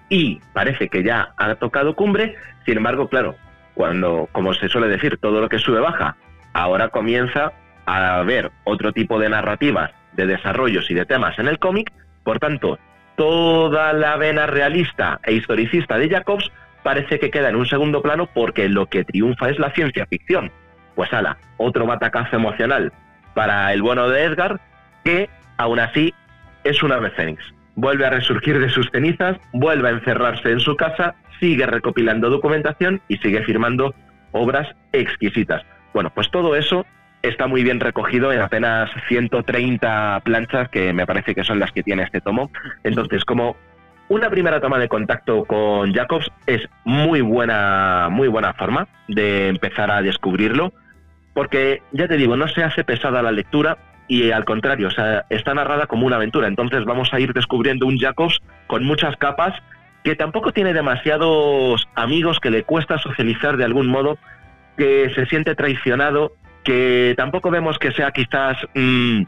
y 0.09 0.41
parece 0.53 0.89
que 0.89 1.03
ya 1.03 1.33
ha 1.37 1.55
tocado 1.55 1.95
cumbre, 1.95 2.35
sin 2.67 2.77
embargo, 2.77 3.09
claro, 3.09 3.37
cuando, 3.75 4.29
como 4.33 4.55
se 4.55 4.69
suele 4.69 4.89
decir, 4.89 5.19
todo 5.19 5.41
lo 5.41 5.49
que 5.49 5.59
sube 5.59 5.81
baja, 5.81 6.17
ahora 6.53 6.89
comienza 6.89 7.53
a 7.87 8.19
haber 8.19 8.51
otro 8.65 8.93
tipo 8.93 9.19
de 9.19 9.29
narrativas 9.29 9.91
de 10.13 10.27
desarrollos 10.27 10.91
y 10.91 10.95
de 10.95 11.07
temas 11.07 11.39
en 11.39 11.49
el 11.49 11.59
cómic, 11.59 11.93
por 12.23 12.39
tanto, 12.39 12.79
toda 13.17 13.93
la 13.93 14.17
vena 14.17 14.47
realista 14.47 15.21
e 15.25 15.33
historicista 15.33 15.99
de 15.99 16.09
Jacobs 16.09 16.51
parece 16.83 17.19
que 17.19 17.31
queda 17.31 17.49
en 17.49 17.57
un 17.57 17.67
segundo 17.67 18.03
plano 18.03 18.27
porque 18.27 18.69
lo 18.69 18.87
que 18.87 19.05
triunfa 19.05 19.51
es 19.51 19.59
la 19.59 19.73
ciencia 19.73 20.07
ficción. 20.07 20.51
Pues 20.95 21.13
ala, 21.13 21.39
otro 21.57 21.87
batacazo 21.87 22.37
emocional 22.37 22.93
para 23.35 23.73
el 23.73 23.83
bueno 23.83 24.09
de 24.09 24.25
Edgar, 24.25 24.61
que 25.05 25.31
aún 25.57 25.79
así 25.79 26.15
es 26.65 26.83
una 26.83 26.97
ave 26.97 27.11
fénix. 27.11 27.43
Vuelve 27.75 28.07
a 28.07 28.11
resurgir 28.11 28.59
de 28.59 28.69
sus 28.69 28.91
cenizas, 28.91 29.39
vuelve 29.53 29.89
a 29.89 29.93
encerrarse 29.93 30.51
en 30.51 30.61
su 30.61 30.77
casa, 30.77 31.15
sigue 31.41 31.67
recopilando 31.67 32.31
documentación 32.31 33.01
y 33.09 33.17
sigue 33.19 33.43
firmando 33.43 33.95
obras 34.33 34.69
exquisitas. 34.93 35.63
Bueno, 35.95 36.11
pues 36.15 36.31
todo 36.31 36.57
eso 36.57 36.87
está 37.23 37.47
muy 37.47 37.63
bien 37.63 37.81
recogido 37.81 38.33
en 38.33 38.41
apenas 38.41 38.91
130 39.09 40.21
planchas, 40.25 40.69
que 40.69 40.93
me 40.93 41.07
parece 41.07 41.35
que 41.35 41.45
son 41.45 41.59
las 41.59 41.73
que 41.73 41.83
tiene 41.83 42.03
este 42.03 42.21
tomo. 42.21 42.51
Entonces, 42.85 43.25
como 43.25 43.57
una 44.09 44.29
primera 44.29 44.61
toma 44.61 44.79
de 44.79 44.89
contacto 44.89 45.45
con 45.45 45.95
Jacobs 45.95 46.31
es 46.47 46.69
muy 46.85 47.21
buena, 47.21 48.09
muy 48.11 48.29
buena 48.29 48.53
forma 48.55 48.89
de 49.09 49.49
empezar 49.49 49.91
a 49.91 50.03
descubrirlo, 50.03 50.73
porque 51.33 51.83
ya 51.93 52.09
te 52.09 52.17
digo, 52.17 52.37
no 52.37 52.49
se 52.49 52.63
hace 52.63 52.85
pesada 52.85 53.23
la 53.23 53.33
lectura 53.33 53.79
y 54.09 54.31
al 54.31 54.45
contrario, 54.45 54.89
o 54.89 54.91
sea, 54.91 55.25
está 55.31 55.55
narrada 55.55 55.87
como 55.87 56.07
una 56.07 56.17
aventura. 56.17 56.49
Entonces 56.49 56.85
vamos 56.85 57.13
a 57.13 57.21
ir 57.21 57.33
descubriendo 57.33 57.87
un 57.87 57.99
Jacobs 57.99 58.41
con 58.67 58.85
muchas 58.85 59.17
capas 59.17 59.55
que 60.05 60.17
tampoco 60.17 60.53
tiene 60.53 60.73
demasiados 60.73 61.89
amigos, 61.95 62.41
que 62.41 62.51
le 62.51 62.65
cuesta 62.65 62.99
socializar 62.99 63.57
de 63.57 63.65
algún 63.65 63.87
modo, 63.87 64.19
que 64.77 65.11
se 65.15 65.27
siente 65.27 65.55
traicionado 65.55 66.33
que 66.65 67.15
tampoco 67.17 67.51
vemos 67.51 67.79
que 67.79 67.93
sea 67.93 68.11
quizás, 68.13 68.57
mm, 68.75 69.23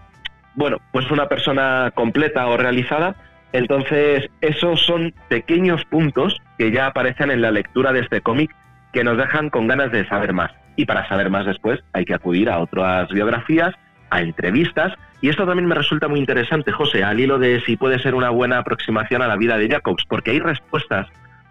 bueno, 0.54 0.78
pues 0.92 1.10
una 1.10 1.28
persona 1.28 1.90
completa 1.94 2.46
o 2.46 2.56
realizada. 2.56 3.16
Entonces, 3.52 4.28
esos 4.40 4.80
son 4.84 5.14
pequeños 5.28 5.84
puntos 5.84 6.40
que 6.58 6.70
ya 6.72 6.86
aparecen 6.86 7.30
en 7.30 7.42
la 7.42 7.50
lectura 7.50 7.92
de 7.92 8.00
este 8.00 8.20
cómic 8.20 8.54
que 8.92 9.04
nos 9.04 9.16
dejan 9.16 9.50
con 9.50 9.66
ganas 9.66 9.90
de 9.92 10.06
saber 10.06 10.32
más. 10.32 10.52
Y 10.76 10.86
para 10.86 11.08
saber 11.08 11.30
más 11.30 11.46
después 11.46 11.80
hay 11.92 12.04
que 12.04 12.14
acudir 12.14 12.50
a 12.50 12.58
otras 12.58 13.08
biografías, 13.10 13.74
a 14.14 14.20
entrevistas. 14.20 14.92
Y 15.20 15.28
esto 15.28 15.46
también 15.46 15.66
me 15.66 15.74
resulta 15.74 16.06
muy 16.08 16.20
interesante, 16.20 16.70
José, 16.70 17.02
al 17.02 17.18
hilo 17.18 17.38
de 17.38 17.60
si 17.62 17.76
puede 17.76 17.98
ser 17.98 18.14
una 18.14 18.30
buena 18.30 18.58
aproximación 18.58 19.22
a 19.22 19.26
la 19.26 19.36
vida 19.36 19.58
de 19.58 19.68
Jacobs, 19.68 20.04
porque 20.08 20.30
hay 20.30 20.38
respuestas, 20.38 21.08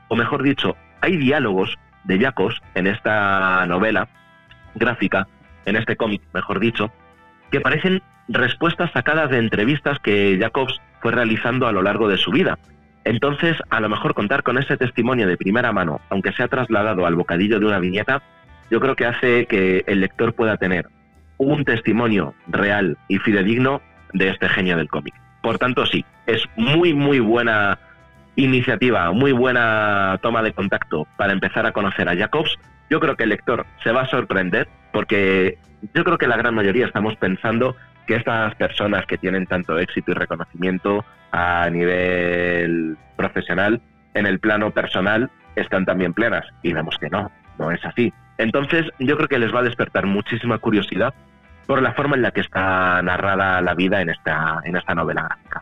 o 0.08 0.16
mejor 0.16 0.44
dicho, 0.44 0.76
hay 1.02 1.18
diálogos 1.18 1.78
de 2.06 2.20
Jacobs 2.20 2.62
en 2.76 2.88
esta 2.88 3.66
novela 3.66 4.08
gráfica 4.76 5.28
en 5.66 5.76
este 5.76 5.96
cómic, 5.96 6.22
mejor 6.34 6.60
dicho, 6.60 6.92
que 7.52 7.62
parecen 7.62 8.02
respuestas 8.28 8.92
sacadas 8.92 9.30
de 9.30 9.38
entrevistas 9.38 9.98
que 10.00 10.38
Jacobs 10.40 10.82
fue 11.02 11.12
realizando 11.12 11.68
a 11.68 11.72
lo 11.72 11.82
largo 11.82 12.08
de 12.08 12.18
su 12.18 12.32
vida. 12.32 12.58
Entonces, 13.06 13.58
a 13.70 13.82
lo 13.82 13.90
mejor 13.90 14.14
contar 14.14 14.44
con 14.44 14.58
ese 14.58 14.78
testimonio 14.78 15.28
de 15.28 15.38
primera 15.38 15.74
mano, 15.74 16.00
aunque 16.10 16.32
sea 16.32 16.48
trasladado 16.48 17.06
al 17.06 17.16
bocadillo 17.16 17.60
de 17.60 17.66
una 17.66 17.80
viñeta, 17.80 18.22
yo 18.72 18.80
creo 18.80 18.96
que 18.96 19.06
hace 19.06 19.46
que 19.46 19.84
el 19.88 20.00
lector 20.00 20.34
pueda 20.34 20.58
tener 20.58 20.88
un 21.44 21.66
testimonio 21.66 22.34
real 22.48 22.98
y 23.08 23.18
fidedigno 23.20 23.82
de 24.14 24.30
este 24.30 24.50
genio 24.50 24.78
del 24.78 24.90
cómic. 24.90 25.14
Por 25.42 25.58
tanto, 25.58 25.86
sí, 25.86 26.06
es 26.26 26.44
muy, 26.56 26.94
muy 26.94 27.20
buena 27.20 27.78
iniciativa, 28.36 29.12
muy 29.12 29.32
buena 29.32 30.18
toma 30.22 30.42
de 30.42 30.54
contacto 30.54 31.08
para 31.18 31.34
empezar 31.34 31.66
a 31.66 31.72
conocer 31.72 32.10
a 32.10 32.16
Jacobs. 32.16 32.58
Yo 32.90 33.00
creo 33.00 33.16
que 33.16 33.24
el 33.24 33.30
lector 33.30 33.66
se 33.84 33.92
va 33.92 34.02
a 34.02 34.08
sorprender 34.08 34.68
porque 34.92 35.58
yo 35.94 36.04
creo 36.04 36.18
que 36.18 36.28
la 36.28 36.38
gran 36.38 36.56
mayoría 36.56 36.86
estamos 36.86 37.16
pensando 37.18 37.76
que 38.08 38.16
estas 38.16 38.56
personas 38.56 39.06
que 39.06 39.18
tienen 39.18 39.46
tanto 39.46 39.78
éxito 39.78 40.12
y 40.12 40.16
reconocimiento 40.16 41.06
a 41.32 41.70
nivel 41.70 42.98
profesional, 43.16 43.82
en 44.14 44.26
el 44.26 44.40
plano 44.40 44.72
personal, 44.72 45.30
están 45.56 45.86
también 45.86 46.14
plenas. 46.14 46.46
Y 46.62 46.74
vemos 46.74 46.98
que 47.00 47.10
no, 47.10 47.32
no 47.58 47.72
es 47.72 47.84
así. 47.86 48.14
Entonces, 48.38 48.86
yo 49.00 49.16
creo 49.16 49.28
que 49.28 49.40
les 49.40 49.54
va 49.54 49.60
a 49.60 49.64
despertar 49.64 50.06
muchísima 50.06 50.58
curiosidad 50.58 51.14
por 51.66 51.82
la 51.82 51.94
forma 51.94 52.16
en 52.16 52.22
la 52.24 52.32
que 52.32 52.42
está 52.42 53.02
narrada 53.02 53.62
la 53.62 53.74
vida 53.74 54.02
en 54.02 54.10
esta, 54.10 54.62
en 54.64 54.76
esta 54.76 54.94
novela 54.94 55.24
gráfica. 55.24 55.62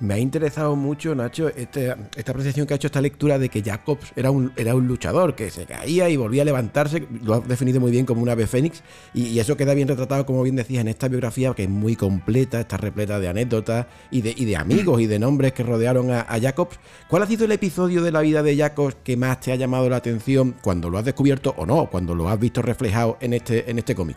Me 0.00 0.14
ha 0.14 0.18
interesado 0.18 0.76
mucho, 0.76 1.14
Nacho, 1.14 1.48
este, 1.48 1.94
esta 2.16 2.32
apreciación 2.32 2.66
que 2.66 2.72
ha 2.72 2.76
hecho 2.76 2.86
esta 2.86 3.02
lectura 3.02 3.38
de 3.38 3.50
que 3.50 3.62
Jacobs 3.62 4.14
era 4.16 4.30
un, 4.30 4.50
era 4.56 4.74
un 4.74 4.86
luchador, 4.88 5.34
que 5.34 5.50
se 5.50 5.66
caía 5.66 6.08
y 6.08 6.16
volvía 6.16 6.40
a 6.40 6.46
levantarse, 6.46 7.06
lo 7.22 7.34
has 7.34 7.46
definido 7.46 7.80
muy 7.80 7.90
bien 7.90 8.06
como 8.06 8.22
un 8.22 8.30
ave 8.30 8.46
fénix, 8.46 8.82
y, 9.12 9.38
eso 9.38 9.58
queda 9.58 9.74
bien 9.74 9.88
retratado, 9.88 10.24
como 10.24 10.42
bien 10.42 10.56
decías, 10.56 10.80
en 10.80 10.88
esta 10.88 11.08
biografía, 11.08 11.52
que 11.52 11.64
es 11.64 11.68
muy 11.68 11.96
completa, 11.96 12.60
está 12.60 12.78
repleta 12.78 13.20
de 13.20 13.28
anécdotas 13.28 13.86
y 14.10 14.22
de, 14.22 14.32
de 14.32 14.56
amigos 14.56 15.02
y 15.02 15.06
de 15.06 15.18
nombres 15.18 15.52
que 15.52 15.64
rodearon 15.64 16.10
a, 16.10 16.22
a, 16.22 16.40
Jacobs. 16.40 16.80
¿Cuál 17.06 17.24
ha 17.24 17.26
sido 17.26 17.44
el 17.44 17.52
episodio 17.52 18.02
de 18.02 18.10
la 18.10 18.22
vida 18.22 18.42
de 18.42 18.56
Jacobs 18.56 18.96
que 19.04 19.18
más 19.18 19.40
te 19.40 19.52
ha 19.52 19.56
llamado 19.56 19.90
la 19.90 19.96
atención 19.96 20.56
cuando 20.62 20.88
lo 20.88 20.96
has 20.96 21.04
descubierto 21.04 21.54
o 21.58 21.66
no, 21.66 21.90
cuando 21.90 22.14
lo 22.14 22.30
has 22.30 22.38
visto 22.38 22.62
reflejado 22.62 23.18
en 23.20 23.34
este, 23.34 23.70
en 23.70 23.78
este 23.78 23.94
cómic? 23.94 24.16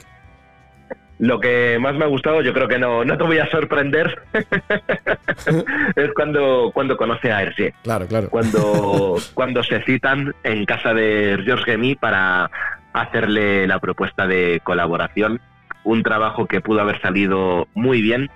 Lo 1.19 1.39
que 1.39 1.78
más 1.80 1.95
me 1.95 2.06
ha 2.06 2.08
gustado, 2.08 2.41
yo 2.41 2.54
creo 2.54 2.67
que 2.67 2.80
no, 2.80 3.06
no 3.06 3.17
te 3.17 3.23
voy 3.23 3.38
a 3.38 3.49
sorprender, 3.49 4.21
es 5.95 6.13
cuando, 6.15 6.71
cuando 6.73 6.97
conoce 6.97 7.32
a 7.32 7.43
Hergé. 7.43 7.73
Claro, 7.84 8.08
claro. 8.08 8.30
Cuando, 8.30 9.17
cuando 9.34 9.63
se 9.63 9.82
citan 9.84 10.34
en 10.43 10.65
casa 10.65 10.93
de 10.93 11.39
Georges 11.45 11.65
Gemy 11.65 11.95
para 11.95 12.49
hacerle 12.93 13.67
la 13.67 13.80
propuesta 13.80 14.28
de 14.28 14.60
colaboración, 14.63 15.39
un 15.84 16.04
trabajo 16.04 16.47
que 16.47 16.62
pudo 16.62 16.82
haber 16.82 16.99
salido 17.02 17.67
muy 17.73 18.02
bien 18.02 18.30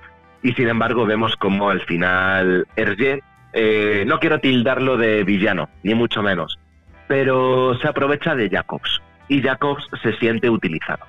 y 0.43 0.53
sin 0.53 0.67
embargo 0.67 1.05
vemos 1.05 1.35
como 1.35 1.69
al 1.69 1.81
final 1.81 2.67
Hergé, 2.75 3.23
eh, 3.53 4.03
no 4.05 4.19
quiero 4.19 4.39
tildarlo 4.39 4.97
de 4.97 5.23
villano, 5.23 5.69
ni 5.83 5.95
mucho 5.95 6.21
menos, 6.21 6.59
pero 7.07 7.77
se 7.79 7.87
aprovecha 7.87 8.35
de 8.35 8.49
Jacobs 8.49 9.01
y 9.27 9.41
Jacobs 9.41 9.87
se 10.03 10.13
siente 10.17 10.49
utilizado 10.49 11.05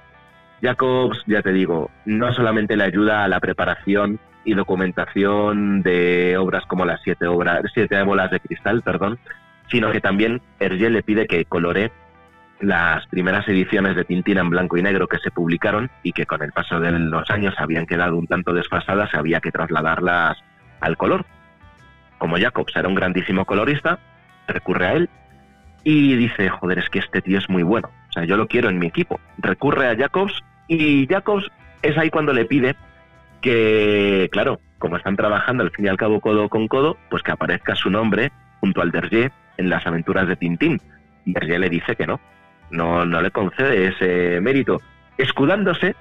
Jacobs, 0.60 1.22
ya 1.26 1.42
te 1.42 1.52
digo, 1.52 1.90
no 2.04 2.32
solamente 2.32 2.76
le 2.76 2.84
ayuda 2.84 3.24
a 3.24 3.28
la 3.28 3.40
preparación 3.40 4.18
y 4.44 4.54
documentación 4.54 5.82
de 5.82 6.36
obras 6.36 6.64
como 6.66 6.84
las 6.84 7.00
siete 7.02 7.26
obras, 7.26 7.62
siete 7.72 8.02
bolas 8.02 8.30
de 8.30 8.40
cristal, 8.40 8.82
perdón, 8.82 9.18
sino 9.70 9.92
que 9.92 10.00
también 10.00 10.40
Hergé 10.58 10.90
le 10.90 11.02
pide 11.02 11.26
que 11.26 11.44
colore 11.44 11.92
las 12.60 13.06
primeras 13.06 13.46
ediciones 13.48 13.94
de 13.94 14.04
Tintín 14.04 14.38
en 14.38 14.50
blanco 14.50 14.76
y 14.76 14.82
negro 14.82 15.06
que 15.06 15.18
se 15.18 15.30
publicaron 15.30 15.90
y 16.02 16.12
que 16.12 16.26
con 16.26 16.42
el 16.42 16.52
paso 16.52 16.80
de 16.80 16.90
los 16.90 17.30
años 17.30 17.54
habían 17.58 17.86
quedado 17.86 18.16
un 18.16 18.26
tanto 18.26 18.52
desfasadas, 18.52 19.14
había 19.14 19.40
que 19.40 19.52
trasladarlas 19.52 20.38
al 20.80 20.96
color. 20.96 21.24
Como 22.18 22.36
Jacobs 22.36 22.74
era 22.74 22.88
un 22.88 22.96
grandísimo 22.96 23.44
colorista, 23.44 24.00
recurre 24.48 24.86
a 24.86 24.92
él 24.94 25.08
y 25.84 26.16
dice, 26.16 26.48
joder, 26.48 26.80
es 26.80 26.88
que 26.88 26.98
este 26.98 27.22
tío 27.22 27.38
es 27.38 27.48
muy 27.48 27.62
bueno, 27.62 27.90
o 28.08 28.12
sea, 28.12 28.24
yo 28.24 28.36
lo 28.36 28.48
quiero 28.48 28.68
en 28.68 28.78
mi 28.78 28.86
equipo. 28.86 29.20
Recurre 29.38 29.88
a 29.88 29.96
Jacobs 29.96 30.42
y 30.68 31.06
Jacobs 31.06 31.50
es 31.82 31.96
ahí 31.98 32.10
cuando 32.10 32.32
le 32.32 32.44
pide 32.44 32.76
que, 33.40 34.28
claro, 34.30 34.60
como 34.78 34.96
están 34.96 35.16
trabajando 35.16 35.62
al 35.64 35.70
fin 35.70 35.86
y 35.86 35.88
al 35.88 35.96
cabo 35.96 36.20
codo 36.20 36.48
con 36.48 36.68
codo, 36.68 36.96
pues 37.10 37.22
que 37.22 37.32
aparezca 37.32 37.74
su 37.74 37.90
nombre 37.90 38.30
junto 38.60 38.82
al 38.82 38.90
Dergé 38.90 39.30
en 39.56 39.70
las 39.70 39.86
aventuras 39.86 40.28
de 40.28 40.36
Tintín. 40.36 40.80
Dergé 41.24 41.58
le 41.58 41.68
dice 41.68 41.96
que 41.96 42.06
no, 42.06 42.20
no, 42.70 43.04
no 43.04 43.20
le 43.20 43.30
concede 43.30 43.88
ese 43.88 44.40
mérito, 44.40 44.80
escudándose, 45.16 45.96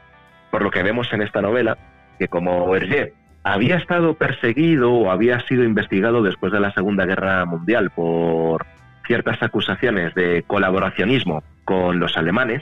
por 0.51 0.62
lo 0.62 0.71
que 0.71 0.84
vemos 0.84 1.12
en 1.13 1.21
esta 1.21 1.41
novela, 1.41 1.77
que 2.19 2.27
como 2.27 2.75
Hergé 2.75 3.13
había 3.43 3.77
estado 3.77 4.15
perseguido 4.15 4.91
o 4.91 5.12
había 5.12 5.39
sido 5.41 5.63
investigado 5.63 6.21
después 6.21 6.51
de 6.51 6.60
la 6.60 6.73
Segunda 6.73 7.06
Guerra 7.06 7.45
Mundial 7.45 7.91
por 7.91 8.65
ciertas 9.06 9.41
acusaciones 9.41 10.13
de 10.15 10.43
colaboracionismo 10.45 11.43
con 11.63 11.99
los 11.99 12.17
alemanes, 12.17 12.62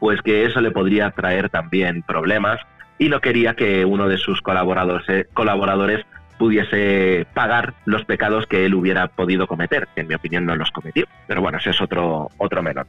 pues 0.00 0.20
que 0.22 0.44
eso 0.44 0.60
le 0.60 0.72
podría 0.72 1.10
traer 1.12 1.50
también 1.50 2.02
problemas 2.02 2.58
y 2.98 3.08
no 3.08 3.20
quería 3.20 3.54
que 3.54 3.84
uno 3.84 4.08
de 4.08 4.18
sus 4.18 4.42
colaboradores, 4.42 5.08
eh, 5.08 5.26
colaboradores 5.32 6.04
pudiese 6.38 7.26
pagar 7.34 7.74
los 7.84 8.04
pecados 8.06 8.46
que 8.46 8.64
él 8.64 8.74
hubiera 8.74 9.08
podido 9.08 9.46
cometer, 9.46 9.88
que 9.94 10.00
en 10.00 10.08
mi 10.08 10.14
opinión 10.14 10.46
no 10.46 10.56
los 10.56 10.70
cometió. 10.70 11.06
Pero 11.26 11.42
bueno, 11.42 11.58
ese 11.58 11.70
es 11.70 11.80
otro, 11.80 12.30
otro 12.38 12.62
menor. 12.62 12.86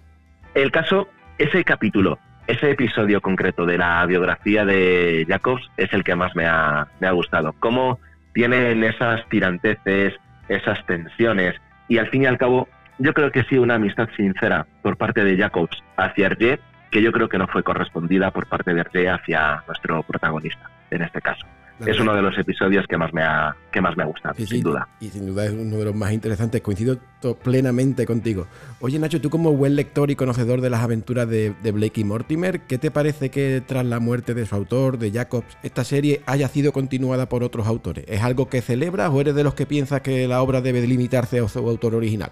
El 0.54 0.72
caso, 0.72 1.10
ese 1.38 1.64
capítulo, 1.66 2.18
ese 2.48 2.72
episodio 2.72 3.22
concreto 3.22 3.66
de 3.66 3.78
la 3.78 4.06
biografía 4.06 4.66
de 4.66 5.26
Jacobs 5.28 5.70
es 5.78 5.92
el 5.94 6.04
que 6.04 6.16
más 6.16 6.36
me 6.36 6.46
ha, 6.46 6.88
me 7.02 7.08
ha 7.08 7.12
gustado. 7.12 7.54
Cómo 7.60 8.00
tienen 8.34 8.84
esas 8.84 9.28
tiranteces, 9.28 10.14
esas 10.48 10.86
tensiones, 10.86 11.56
y 11.88 11.98
al 11.98 12.10
fin 12.10 12.24
y 12.24 12.26
al 12.26 12.38
cabo, 12.38 12.70
yo 13.00 13.14
creo 13.14 13.32
que 13.32 13.44
sí, 13.44 13.58
una 13.58 13.76
amistad 13.76 14.08
sincera 14.16 14.66
por 14.82 14.96
parte 14.96 15.26
de 15.26 15.38
Jacobs 15.38 15.84
hacia 15.98 16.28
Hergé, 16.28 16.60
que 16.92 17.02
yo 17.02 17.12
creo 17.12 17.30
que 17.30 17.38
no 17.38 17.48
fue 17.48 17.64
correspondida 17.64 18.32
por 18.32 18.48
parte 18.48 18.74
de 18.74 18.82
Hergé 18.82 19.10
hacia 19.10 19.64
nuestro 19.68 20.04
protagonista, 20.04 20.70
en 20.92 21.02
este 21.02 21.22
caso 21.22 21.48
es 21.90 22.00
uno 22.00 22.14
de 22.14 22.22
los 22.22 22.38
episodios 22.38 22.86
que 22.88 22.98
más 22.98 23.14
me 23.14 23.24
ha, 23.24 23.56
que 23.72 23.82
más 23.82 23.96
me 23.98 24.04
ha 24.04 24.06
gustado, 24.06 24.36
sin 24.36 24.62
duda. 24.62 24.88
Y 25.00 25.10
sin 25.10 25.28
duda 25.28 25.46
es 25.46 25.52
uno 25.52 25.78
de 25.78 25.86
los 25.86 25.96
más 25.96 26.12
interesantes. 26.12 26.62
Coincido 26.62 26.98
plenamente 27.44 28.06
contigo. 28.06 28.48
Oye, 28.80 29.00
Nacho, 29.00 29.22
tú 29.22 29.30
como 29.30 29.54
buen 29.54 29.76
lector 29.76 30.12
y 30.12 30.16
conocedor 30.16 30.62
de 30.62 30.70
las 30.70 30.84
aventuras 30.84 31.28
de, 31.30 31.54
de 31.62 31.72
Blake 31.72 32.02
y 32.02 32.04
Mortimer, 32.04 32.62
¿qué 32.62 32.78
te 32.78 32.92
parece 32.92 33.30
que 33.30 33.62
tras 33.66 33.86
la 33.86 34.00
muerte 34.00 34.34
de 34.34 34.46
su 34.46 34.56
autor, 34.56 34.98
de 34.98 35.12
Jacobs, 35.12 35.58
esta 35.64 35.84
serie 35.84 36.22
haya 36.26 36.48
sido 36.48 36.72
continuada 36.72 37.28
por 37.30 37.44
otros 37.44 37.68
autores? 37.68 38.06
¿Es 38.08 38.22
algo 38.22 38.50
que 38.50 38.62
celebras 38.62 39.10
o 39.10 39.22
eres 39.22 39.36
de 39.36 39.44
los 39.44 39.54
que 39.54 39.66
piensas 39.66 40.02
que 40.02 40.28
la 40.28 40.42
obra 40.42 40.62
debe 40.62 40.86
limitarse 40.86 41.40
a 41.40 41.48
su 41.48 41.60
autor 41.60 41.96
original? 41.96 42.32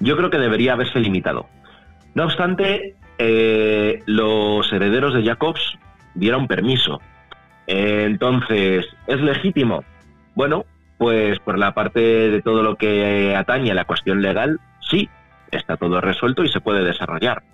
Yo 0.00 0.16
creo 0.16 0.30
que 0.30 0.38
debería 0.38 0.72
haberse 0.72 0.98
limitado. 0.98 1.46
No 2.14 2.24
obstante, 2.24 2.96
eh, 3.20 4.02
los 4.06 4.72
herederos 4.72 5.14
de 5.14 5.24
Jacobs 5.24 5.78
dieron 6.14 6.48
permiso 6.48 7.00
entonces, 7.72 8.84
¿es 9.06 9.20
legítimo? 9.20 9.84
Bueno, 10.34 10.64
pues 10.98 11.38
por 11.38 11.56
la 11.56 11.72
parte 11.72 12.00
de 12.00 12.42
todo 12.42 12.64
lo 12.64 12.74
que 12.74 13.36
atañe 13.36 13.70
a 13.70 13.74
la 13.74 13.84
cuestión 13.84 14.22
legal, 14.22 14.58
sí, 14.80 15.08
está 15.52 15.76
todo 15.76 16.00
resuelto 16.00 16.42
y 16.42 16.48
se 16.48 16.60
puede 16.60 16.82
desarrollar. 16.82 17.44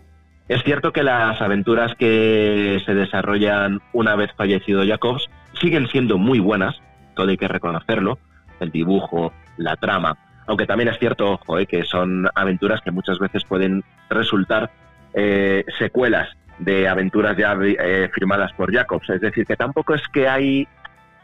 Es 0.48 0.62
cierto 0.62 0.90
que 0.92 1.02
las 1.02 1.42
aventuras 1.42 1.94
que 1.96 2.81
se 2.87 2.94
desarrollan 2.94 3.81
una 3.92 4.16
vez 4.16 4.31
fallecido 4.37 4.87
Jacobs 4.87 5.29
siguen 5.61 5.87
siendo 5.88 6.16
muy 6.16 6.38
buenas, 6.38 6.81
todo 7.14 7.29
hay 7.29 7.37
que 7.37 7.48
reconocerlo, 7.48 8.18
el 8.61 8.70
dibujo, 8.70 9.35
la 9.59 9.76
trama, 9.76 10.16
aunque 10.46 10.66
también 10.66 10.88
es 10.88 10.98
cierto, 10.98 11.33
ojo, 11.33 11.59
eh, 11.59 11.66
que 11.66 11.83
son 11.83 12.26
aventuras 12.35 12.81
que 12.81 12.90
muchas 12.90 13.18
veces 13.18 13.44
pueden 13.44 13.85
resultar 14.09 14.70
eh, 15.16 15.64
secuelas 15.79 16.29
de 16.59 16.88
aventuras 16.88 17.37
ya 17.37 17.57
eh, 17.61 18.09
firmadas 18.12 18.52
por 18.52 18.72
Jacobs. 18.72 19.09
Es 19.11 19.20
decir, 19.20 19.46
que 19.46 19.57
tampoco 19.57 19.94
es 19.94 20.02
que 20.12 20.29
hay, 20.29 20.68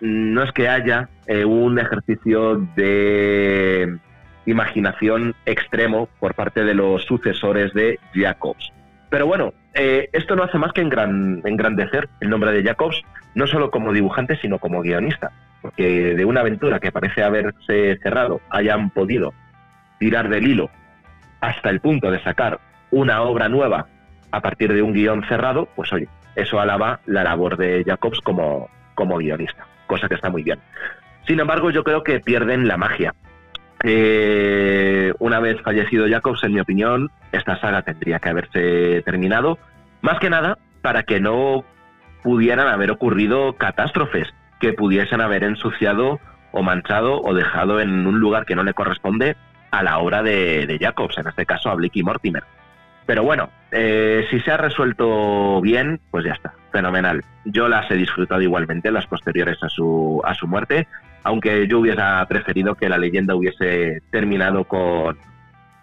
no 0.01 0.43
es 0.43 0.53
que 0.53 0.69
haya 0.69 1.09
eh, 1.27 1.45
un 1.45 1.79
ejercicio 1.79 2.57
de 2.75 3.99
imaginación 4.47 5.35
extremo 5.47 6.09
por 6.19 6.35
parte 6.35 6.65
de 6.65 6.75
los 6.75 7.05
sucesores 7.05 7.73
de 7.75 8.01
Jacobs. 8.15 8.73
Pero 9.09 9.27
bueno, 9.27 9.53
eh, 9.75 10.09
esto 10.13 10.35
no 10.35 10.43
hace 10.43 10.59
más 10.59 10.73
que 10.73 10.81
engrandecer 10.81 12.09
el 12.21 12.31
nombre 12.31 12.51
de 12.53 12.65
Jacobs, 12.65 13.03
no 13.35 13.47
solo 13.47 13.71
como 13.71 13.93
dibujante, 13.93 14.37
sino 14.37 14.59
como 14.59 14.81
guionista. 14.81 15.31
Porque 15.61 16.15
de 16.15 16.25
una 16.25 16.41
aventura 16.41 16.81
que 16.81 16.91
parece 16.91 17.23
haberse 17.23 17.99
cerrado, 18.03 18.41
hayan 18.51 18.91
podido 18.91 19.33
tirar 19.99 20.29
del 20.29 20.49
hilo 20.49 20.71
hasta 21.41 21.71
el 21.71 21.81
punto 21.81 22.11
de 22.11 22.21
sacar 22.23 22.59
una 22.93 23.23
obra 23.23 23.49
nueva 23.49 23.87
a 24.31 24.41
partir 24.41 24.73
de 24.73 24.83
un 24.83 24.93
guion 24.93 25.25
cerrado, 25.29 25.69
pues 25.75 25.93
oye, 25.93 26.09
eso 26.37 26.61
alaba 26.61 27.01
la 27.07 27.25
labor 27.25 27.57
de 27.57 27.83
Jacobs 27.85 28.21
como, 28.21 28.69
como 28.95 29.19
guionista, 29.19 29.67
cosa 29.87 30.09
que 30.09 30.15
está 30.15 30.31
muy 30.31 30.45
bien. 30.45 30.61
Sin 31.27 31.41
embargo, 31.41 31.71
yo 31.71 31.83
creo 31.83 32.05
que 32.05 32.21
pierden 32.21 32.69
la 32.69 32.77
magia. 32.77 33.15
Eh, 33.85 35.13
una 35.19 35.41
vez 35.41 35.61
fallecido 35.63 36.09
Jacobs, 36.09 36.45
en 36.45 36.55
mi 36.55 36.61
opinión, 36.61 37.11
esta 37.33 37.59
saga 37.61 37.83
tendría 37.83 38.21
que 38.21 38.29
haberse 38.29 39.03
terminado, 39.03 39.59
más 40.01 40.19
que 40.19 40.31
nada 40.31 40.59
para 40.83 41.03
que 41.03 41.21
no 41.21 41.65
pudieran 42.23 42.69
haber 42.69 42.91
ocurrido 42.91 43.55
catástrofes 43.55 44.29
que 44.61 44.73
pudiesen 44.73 45.21
haber 45.21 45.45
ensuciado 45.45 46.21
o 46.53 46.63
manchado 46.63 47.21
o 47.21 47.35
dejado 47.35 47.81
en 47.81 48.07
un 48.07 48.21
lugar 48.21 48.45
que 48.45 48.55
no 48.55 48.63
le 48.63 48.75
corresponde 48.75 49.37
a 49.71 49.83
la 49.83 49.99
obra 49.99 50.23
de, 50.23 50.67
de 50.67 50.79
Jacobs, 50.79 51.19
en 51.19 51.27
este 51.27 51.47
caso 51.47 51.71
a 51.71 51.75
Blicky 51.75 52.03
Mortimer. 52.03 52.45
Pero 53.13 53.25
bueno, 53.25 53.51
eh, 53.71 54.25
si 54.31 54.41
se 54.41 54.53
ha 54.53 54.57
resuelto 54.57 55.61
bien, 55.61 56.01
pues 56.11 56.25
ya 56.25 56.33
está, 56.33 56.55
fenomenal. 56.71 57.23
Yo 57.45 57.69
las 57.69 57.91
he 57.91 57.95
disfrutado 57.95 58.41
igualmente, 58.41 58.91
las 58.91 59.07
posteriores 59.07 59.63
a 59.63 59.69
su, 59.69 60.23
a 60.25 60.33
su 60.33 60.47
muerte, 60.47 60.89
aunque 61.23 61.69
yo 61.69 61.81
hubiera 61.81 62.25
preferido 62.25 62.75
que 62.75 62.89
la 62.89 62.97
leyenda 62.97 63.35
hubiese 63.35 64.01
terminado 64.11 64.65
con, 64.65 65.19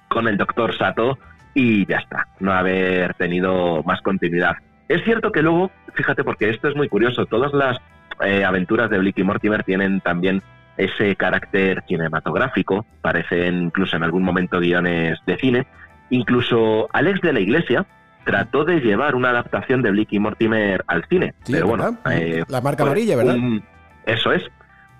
con 0.07 0.27
el 0.27 0.37
doctor 0.37 0.75
Sato 0.75 1.19
y 1.53 1.85
ya 1.85 1.97
está, 1.97 2.25
no 2.39 2.51
haber 2.51 3.13
tenido 3.13 3.83
más 3.83 4.01
continuidad. 4.01 4.55
Es 4.87 5.03
cierto 5.03 5.31
que 5.31 5.43
luego, 5.43 5.69
fíjate, 5.93 6.23
porque 6.23 6.49
esto 6.49 6.67
es 6.67 6.75
muy 6.75 6.89
curioso, 6.89 7.27
todas 7.27 7.53
las 7.53 7.77
eh, 8.25 8.43
aventuras 8.43 8.89
de 8.89 8.97
Blicky 8.97 9.21
Mortimer 9.21 9.63
tienen 9.63 10.01
también 10.01 10.41
ese 10.77 11.15
carácter 11.15 11.83
cinematográfico, 11.87 12.87
parecen 13.03 13.65
incluso 13.65 13.97
en 13.97 14.03
algún 14.03 14.23
momento 14.23 14.59
guiones 14.59 15.19
de 15.27 15.37
cine, 15.37 15.67
Incluso 16.09 16.89
Alex 16.93 17.21
de 17.21 17.33
la 17.33 17.39
Iglesia 17.39 17.85
trató 18.23 18.65
de 18.65 18.79
llevar 18.79 19.15
una 19.15 19.29
adaptación 19.29 19.81
de 19.81 19.91
Blicky 19.91 20.19
Mortimer 20.19 20.83
al 20.87 21.05
cine. 21.05 21.33
pero 21.49 21.67
bueno, 21.67 21.97
eh, 22.11 22.43
la 22.47 22.61
marca 22.61 22.83
amarilla, 22.83 23.15
¿verdad? 23.15 23.37
eso 24.05 24.31
es. 24.31 24.43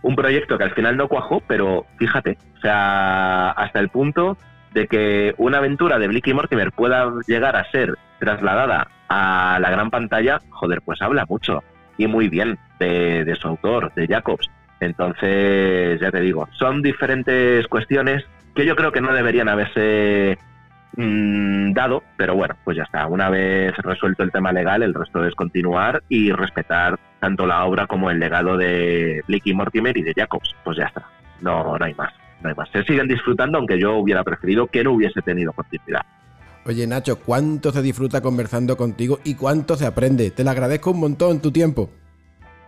Un 0.02 0.16
proyecto 0.16 0.58
que 0.58 0.64
al 0.64 0.72
final 0.74 0.96
no 0.96 1.10
cuajó, 1.10 1.42
pero 1.46 1.86
fíjate, 1.98 2.38
o 2.58 2.62
sea, 2.62 3.52
hasta 3.52 3.80
el 3.80 3.90
punto 3.90 4.38
de 4.74 4.88
que 4.88 5.34
una 5.38 5.58
aventura 5.58 6.00
de 6.00 6.08
Blicky 6.08 6.34
Mortimer 6.34 6.72
pueda 6.72 7.12
llegar 7.28 7.56
a 7.56 7.70
ser 7.70 7.98
trasladada 8.20 8.88
a 9.10 9.60
la 9.62 9.70
gran 9.70 9.90
pantalla, 9.90 10.40
joder, 10.50 10.82
pues 10.82 11.02
habla 11.02 11.26
mucho 11.28 11.64
y 11.98 12.08
muy 12.08 12.30
bien 12.30 12.58
de, 12.80 13.26
de 13.26 13.36
su 13.36 13.48
autor, 13.48 13.94
de 13.94 14.08
Jacobs. 14.08 14.50
Entonces, 14.80 16.00
ya 16.00 16.12
te 16.12 16.22
digo, 16.22 16.48
son 16.54 16.82
diferentes 16.82 17.68
cuestiones 17.68 18.24
que 18.56 18.66
yo 18.66 18.76
creo 18.76 18.92
que 18.92 19.02
no 19.02 19.14
deberían 19.14 19.50
haberse 19.50 20.38
Mm, 20.96 21.72
dado, 21.74 22.04
pero 22.18 22.36
bueno, 22.36 22.56
pues 22.64 22.78
ya 22.78 22.84
está. 22.84 23.08
Una 23.08 23.30
vez 23.30 23.76
resuelto 23.78 24.24
el 24.24 24.32
tema 24.32 24.52
legal, 24.52 24.84
el 24.84 24.94
resto 24.94 25.26
es 25.26 25.36
continuar 25.36 26.04
y 26.10 26.32
respetar 26.32 27.00
tanto 27.20 27.46
la 27.46 27.64
obra 27.66 27.88
como 27.88 28.10
el 28.10 28.20
legado 28.20 28.58
de 28.58 29.24
Blicky 29.28 29.54
Mortimer 29.54 29.96
y 29.98 30.02
de 30.02 30.14
Jacobs. 30.14 30.56
Pues 30.64 30.78
ya 30.78 30.86
está. 30.86 31.06
No, 31.42 31.78
no 31.78 31.86
hay 31.86 31.94
más. 31.94 32.14
No 32.42 32.50
hay 32.50 32.56
más. 32.56 32.70
Se 32.72 32.84
siguen 32.84 33.08
disfrutando, 33.08 33.58
aunque 33.58 33.80
yo 33.80 33.98
hubiera 33.98 34.24
preferido 34.24 34.68
que 34.68 34.84
no 34.84 34.94
hubiese 34.94 35.22
tenido 35.22 35.54
continuidad. 35.54 36.06
Oye 36.66 36.86
Nacho, 36.86 37.20
¿cuánto 37.20 37.72
se 37.72 37.82
disfruta 37.82 38.22
conversando 38.22 38.78
contigo 38.78 39.20
y 39.24 39.36
cuánto 39.36 39.76
se 39.76 39.86
aprende? 39.86 40.32
Te 40.32 40.44
lo 40.44 40.52
agradezco 40.52 40.92
un 40.92 41.00
montón 41.00 41.42
tu 41.42 41.52
tiempo. 41.52 41.90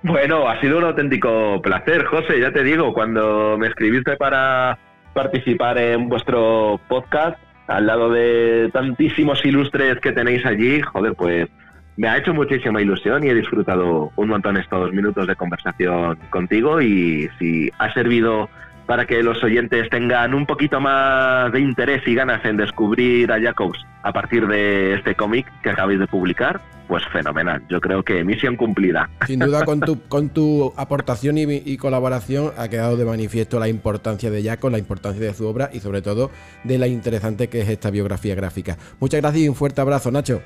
Bueno, 0.03 0.49
ha 0.49 0.60
sido 0.60 0.79
un 0.79 0.86
auténtico 0.86 1.62
placer, 1.62 2.05
José, 2.05 2.39
ya 2.39 2.51
te 2.51 2.63
digo, 2.63 2.93
cuando 2.93 3.57
me 3.60 3.67
escribiste 3.67 4.15
para 4.17 4.79
participar 5.13 5.77
en 5.77 6.10
vuestro 6.10 6.79
podcast, 6.88 7.38
al 7.67 7.88
lado 7.88 8.10
de 8.10 8.69
tantísimos 8.74 9.45
ilustres 9.45 10.00
que 10.00 10.12
tenéis 10.12 10.45
allí, 10.45 10.82
joder, 10.82 11.13
pues 11.13 11.50
me 11.97 12.08
ha 12.08 12.17
hecho 12.17 12.34
muchísima 12.34 12.82
ilusión 12.82 13.24
y 13.24 13.30
he 13.30 13.34
disfrutado 13.34 14.12
un 14.15 14.30
montón 14.30 14.58
estos 14.58 14.91
minutos 14.93 15.28
de 15.28 15.36
conversación 15.36 16.17
contigo 16.30 16.82
y 16.82 17.30
si 17.38 17.71
ha 17.78 17.93
servido 17.93 18.50
para 18.86 19.06
que 19.06 19.24
los 19.24 19.44
oyentes 19.44 19.89
tengan 19.89 20.34
un 20.34 20.46
poquito 20.46 20.80
más 20.80 21.52
de 21.52 21.60
interés 21.60 22.02
y 22.06 22.15
ganas 22.15 22.44
en 22.46 22.58
descubrir 22.58 23.32
a 23.32 23.39
Jacobs 23.39 23.80
a 24.04 24.12
partir 24.12 24.48
de 24.48 24.96
este 24.96 25.15
cómic 25.15 25.46
que 25.62 25.70
acabáis 25.70 26.00
de 26.00 26.08
publicar, 26.08 26.60
pues 26.88 27.04
fenomenal. 27.08 27.63
Yo 27.70 27.80
creo 27.80 28.04
que 28.04 28.24
misión 28.24 28.56
cumplida. 28.56 29.10
Sin 29.26 29.39
duda, 29.39 29.63
con 29.63 29.80
tu, 29.80 30.02
con 30.08 30.30
tu 30.30 30.74
aportación 30.76 31.38
y, 31.38 31.78
colaboración 31.78 32.52
ha 32.58 32.67
quedado 32.67 32.98
de 32.98 33.06
manifiesto 33.06 33.60
la 33.60 33.67
importancia 33.67 34.30
de 34.30 34.44
Jacobs, 34.44 34.72
la 34.72 34.80
importancia 34.80 35.22
de 35.22 35.34
su 35.34 35.48
obra 35.48 35.70
y 35.72 35.80
sobre 35.80 36.02
todo 36.02 36.32
de 36.63 36.78
la 36.78 36.88
interesante 36.88 37.48
que 37.48 37.62
es 37.62 37.70
esta 37.70 37.91
biografía 37.91 38.36
gráfica. 38.36 38.78
Muchas 39.00 39.22
gracias 39.22 39.44
y 39.44 39.50
un 39.50 39.56
fuerte 39.56 39.82
abrazo, 39.82 40.12
Nacho. 40.12 40.41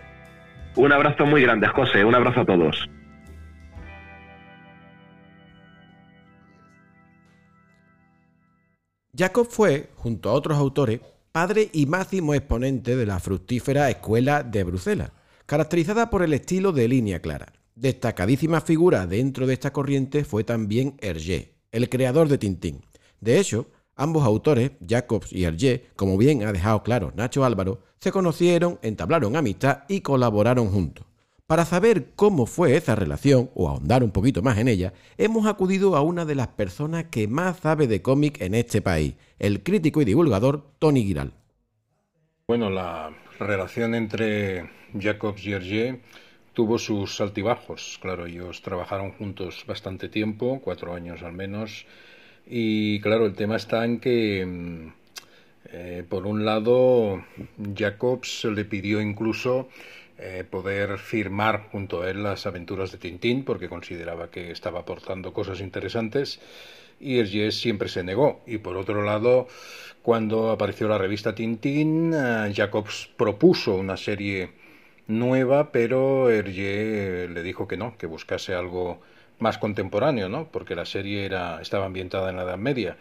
Un 0.76 0.92
abrazo 0.92 1.26
muy 1.26 1.42
grande, 1.42 1.68
José. 1.68 2.04
Un 2.04 2.16
abrazo 2.16 2.42
a 2.42 2.46
todos. 2.46 2.90
Jacob 9.18 9.48
fue, 9.50 9.92
junto 9.96 10.30
a 10.30 10.34
otros 10.34 10.58
autores, 10.58 11.00
padre 11.32 11.70
y 11.72 11.86
máximo 11.86 12.34
exponente 12.34 12.98
de 12.98 13.06
la 13.06 13.20
fructífera 13.20 13.90
Escuela 13.90 14.44
de 14.44 14.64
Bruselas, 14.66 15.12
caracterizada 15.46 16.10
por 16.10 16.22
el 16.22 16.34
estilo 16.34 16.74
de 16.74 16.88
línea 16.90 17.22
clara. 17.22 17.54
Destacadísima 17.76 18.60
figura 18.60 19.08
dentro 19.08 19.48
de 19.48 19.54
esta 19.54 19.72
corriente 19.72 20.26
fue 20.26 20.44
también 20.44 20.98
Hergé, 21.00 21.56
el 21.72 21.88
creador 21.88 22.28
de 22.28 22.38
Tintín. 22.38 22.82
De 23.22 23.40
hecho, 23.40 23.68
ambos 23.96 24.26
autores, 24.26 24.72
Jacobs 24.86 25.32
y 25.32 25.46
Hergé, 25.46 25.86
como 25.96 26.18
bien 26.18 26.44
ha 26.44 26.52
dejado 26.52 26.84
claro 26.84 27.14
Nacho 27.16 27.46
Álvaro, 27.46 27.84
se 28.00 28.12
conocieron, 28.12 28.80
entablaron 28.82 29.38
amistad 29.38 29.84
y 29.88 30.02
colaboraron 30.02 30.70
juntos. 30.70 31.06
Para 31.48 31.66
saber 31.66 32.08
cómo 32.16 32.48
fue 32.48 32.76
esa 32.76 32.96
relación, 32.96 33.52
o 33.54 33.70
ahondar 33.70 34.04
un 34.04 34.10
poquito 34.10 34.42
más 34.42 34.58
en 34.58 34.68
ella, 34.68 34.94
hemos 35.16 35.46
acudido 35.46 35.96
a 35.96 36.02
una 36.02 36.26
de 36.26 36.34
las 36.34 36.48
personas 36.48 37.06
que 37.12 37.28
más 37.28 37.58
sabe 37.60 37.86
de 37.86 38.02
cómic 38.02 38.42
en 38.42 38.56
este 38.56 38.82
país, 38.82 39.14
el 39.38 39.62
crítico 39.62 40.02
y 40.02 40.06
divulgador 40.06 40.72
Tony 40.80 41.04
Giral. 41.04 41.34
Bueno, 42.48 42.72
la 42.72 43.16
relación 43.38 43.94
entre 43.94 44.72
Jacobs 45.00 45.46
y 45.46 45.52
Hergé 45.52 46.02
tuvo 46.54 46.80
sus 46.80 47.22
altibajos. 47.22 48.00
Claro, 48.02 48.26
ellos 48.26 48.64
trabajaron 48.64 49.12
juntos 49.12 49.66
bastante 49.68 50.10
tiempo, 50.10 50.62
cuatro 50.64 50.96
años 50.96 51.22
al 51.22 51.34
menos, 51.34 51.86
y 52.48 53.00
claro, 53.02 53.28
el 53.28 53.36
tema 53.36 53.58
está 53.58 53.86
en 53.86 54.00
que, 54.00 54.44
mm, 54.44 54.94
eh, 55.66 56.04
por 56.10 56.26
un 56.26 56.44
lado, 56.44 57.24
Jacobs 57.76 58.46
le 58.46 58.66
pidió 58.66 59.00
incluso 59.00 59.70
eh, 60.18 60.46
poder 60.50 60.98
firmar 60.98 61.68
junto 61.72 62.02
a 62.02 62.10
él 62.10 62.24
las 62.24 62.46
aventuras 62.46 62.92
de 62.92 62.98
Tintín 62.98 63.44
porque 63.44 63.68
consideraba 63.68 64.32
que 64.32 64.52
estaba 64.52 64.80
aportando 64.80 65.34
cosas 65.34 65.60
interesantes 65.60 66.40
y 67.00 67.20
Hergé 67.20 67.52
siempre 67.52 67.90
se 67.90 68.04
negó. 68.04 68.42
Y 68.46 68.60
por 68.60 68.78
otro 68.78 69.04
lado, 69.04 69.48
cuando 70.02 70.52
apareció 70.52 70.88
la 70.88 70.98
revista 70.98 71.36
Tintín, 71.36 72.14
eh, 72.14 72.54
Jacobs 72.56 73.10
propuso 73.18 73.76
una 73.76 73.98
serie 73.98 74.52
nueva, 75.08 75.72
pero 75.72 76.30
Hergé 76.30 77.28
le 77.28 77.44
dijo 77.44 77.68
que 77.68 77.78
no, 77.78 77.98
que 77.98 78.08
buscase 78.08 78.54
algo 78.54 79.02
más 79.40 79.58
contemporáneo, 79.58 80.30
¿no? 80.30 80.48
Porque 80.50 80.76
la 80.76 80.86
serie 80.86 81.26
era, 81.26 81.62
estaba 81.62 81.86
ambientada 81.86 82.30
en 82.30 82.38
la 82.38 82.44
Edad 82.44 82.58
Media. 82.58 82.98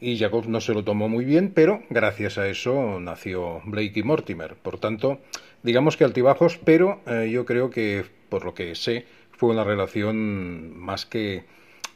Y 0.00 0.18
Jacobs 0.18 0.48
no 0.48 0.60
se 0.60 0.74
lo 0.74 0.84
tomó 0.84 1.08
muy 1.08 1.24
bien, 1.24 1.52
pero 1.54 1.82
gracias 1.90 2.38
a 2.38 2.48
eso 2.48 2.98
nació 3.00 3.60
Blake 3.64 4.00
y 4.00 4.02
Mortimer. 4.02 4.54
Por 4.56 4.78
tanto, 4.78 5.20
digamos 5.64 5.96
que 5.96 6.04
altibajos, 6.04 6.58
pero 6.62 7.00
eh, 7.06 7.28
yo 7.32 7.44
creo 7.44 7.70
que, 7.70 8.04
por 8.28 8.44
lo 8.44 8.54
que 8.54 8.76
sé, 8.76 9.06
fue 9.32 9.50
una 9.50 9.64
relación 9.64 10.78
más 10.78 11.06
que, 11.06 11.44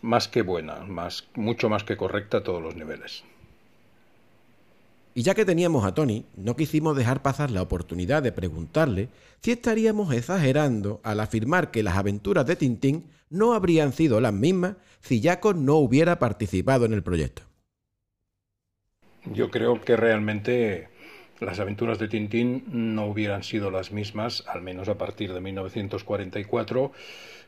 más 0.03 0.27
que 0.27 0.43
buena, 0.43 0.81
más, 0.81 1.29
mucho 1.37 1.69
más 1.69 1.85
que 1.85 1.97
correcta 1.97 2.39
a 2.39 2.43
todos 2.43 2.61
los 2.61 2.75
niveles. 2.75 3.23
Y 5.15 5.23
ya 5.23 5.35
que 5.35 5.45
teníamos 5.45 5.85
a 5.85 5.95
Tony, 5.95 6.25
no 6.37 6.57
quisimos 6.57 6.97
dejar 6.97 7.23
pasar 7.23 7.51
la 7.51 7.63
oportunidad 7.63 8.23
de 8.23 8.33
preguntarle 8.33 9.09
si 9.43 9.51
estaríamos 9.51 10.13
exagerando 10.15 11.01
al 11.03 11.21
afirmar 11.21 11.71
que 11.71 11.83
las 11.83 11.97
aventuras 11.97 12.47
de 12.47 12.57
Tintín 12.57 13.05
no 13.29 13.53
habrían 13.53 13.93
sido 13.93 14.21
las 14.21 14.33
mismas 14.33 14.77
si 15.01 15.21
Jacob 15.21 15.57
no 15.57 15.75
hubiera 15.75 16.19
participado 16.19 16.87
en 16.87 16.93
el 16.93 17.03
proyecto. 17.03 17.43
Yo 19.25 19.51
creo 19.51 19.81
que 19.81 19.97
realmente 19.97 20.89
las 21.41 21.61
aventuras 21.61 21.99
de 21.99 22.09
Tintín 22.09 22.65
no 22.71 23.07
hubieran 23.07 23.43
sido 23.43 23.71
las 23.71 23.93
mismas, 23.93 24.45
al 24.49 24.63
menos 24.63 24.89
a 24.89 24.99
partir 24.99 25.33
de 25.33 25.41
1944, 25.41 26.93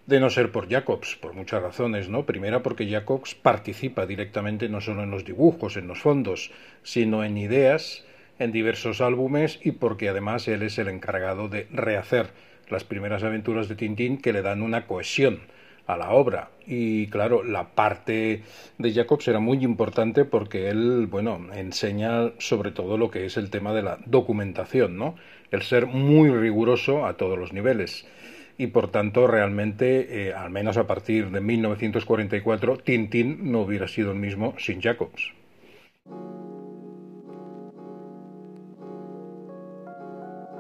de 0.06 0.20
no 0.20 0.30
ser 0.30 0.50
por 0.50 0.68
Jacobs, 0.68 1.16
por 1.16 1.34
muchas 1.34 1.62
razones, 1.62 2.08
¿no? 2.08 2.26
Primera 2.26 2.62
porque 2.62 2.88
Jacobs 2.88 3.34
participa 3.34 4.06
directamente 4.06 4.68
no 4.68 4.80
solo 4.80 5.02
en 5.02 5.10
los 5.10 5.24
dibujos, 5.24 5.76
en 5.76 5.86
los 5.86 6.00
fondos, 6.00 6.50
sino 6.82 7.24
en 7.24 7.36
ideas, 7.36 8.04
en 8.38 8.52
diversos 8.52 9.00
álbumes 9.00 9.60
y 9.62 9.72
porque 9.72 10.08
además 10.08 10.48
él 10.48 10.62
es 10.62 10.78
el 10.78 10.88
encargado 10.88 11.48
de 11.48 11.66
rehacer 11.70 12.30
las 12.68 12.84
primeras 12.84 13.22
aventuras 13.22 13.68
de 13.68 13.74
Tintín 13.74 14.18
que 14.18 14.32
le 14.32 14.42
dan 14.42 14.62
una 14.62 14.86
cohesión 14.86 15.40
a 15.92 15.96
la 15.96 16.10
obra. 16.10 16.50
Y 16.66 17.08
claro, 17.08 17.42
la 17.42 17.70
parte 17.70 18.42
de 18.78 18.92
Jacobs 18.92 19.26
era 19.28 19.40
muy 19.40 19.64
importante 19.64 20.24
porque 20.24 20.68
él, 20.68 21.06
bueno, 21.10 21.40
enseña 21.54 22.32
sobre 22.38 22.70
todo 22.70 22.96
lo 22.96 23.10
que 23.10 23.26
es 23.26 23.36
el 23.36 23.50
tema 23.50 23.72
de 23.72 23.82
la 23.82 23.98
documentación, 24.06 24.96
¿no? 24.96 25.16
El 25.50 25.62
ser 25.62 25.86
muy 25.86 26.30
riguroso 26.30 27.06
a 27.06 27.16
todos 27.16 27.38
los 27.38 27.52
niveles. 27.52 28.06
Y 28.56 28.68
por 28.68 28.90
tanto, 28.90 29.26
realmente, 29.26 30.28
eh, 30.28 30.34
al 30.34 30.50
menos 30.50 30.76
a 30.76 30.86
partir 30.86 31.30
de 31.30 31.40
1944, 31.40 32.76
Tintín 32.78 33.50
no 33.50 33.62
hubiera 33.62 33.88
sido 33.88 34.12
el 34.12 34.18
mismo 34.18 34.54
sin 34.58 34.82
Jacobs. 34.82 35.32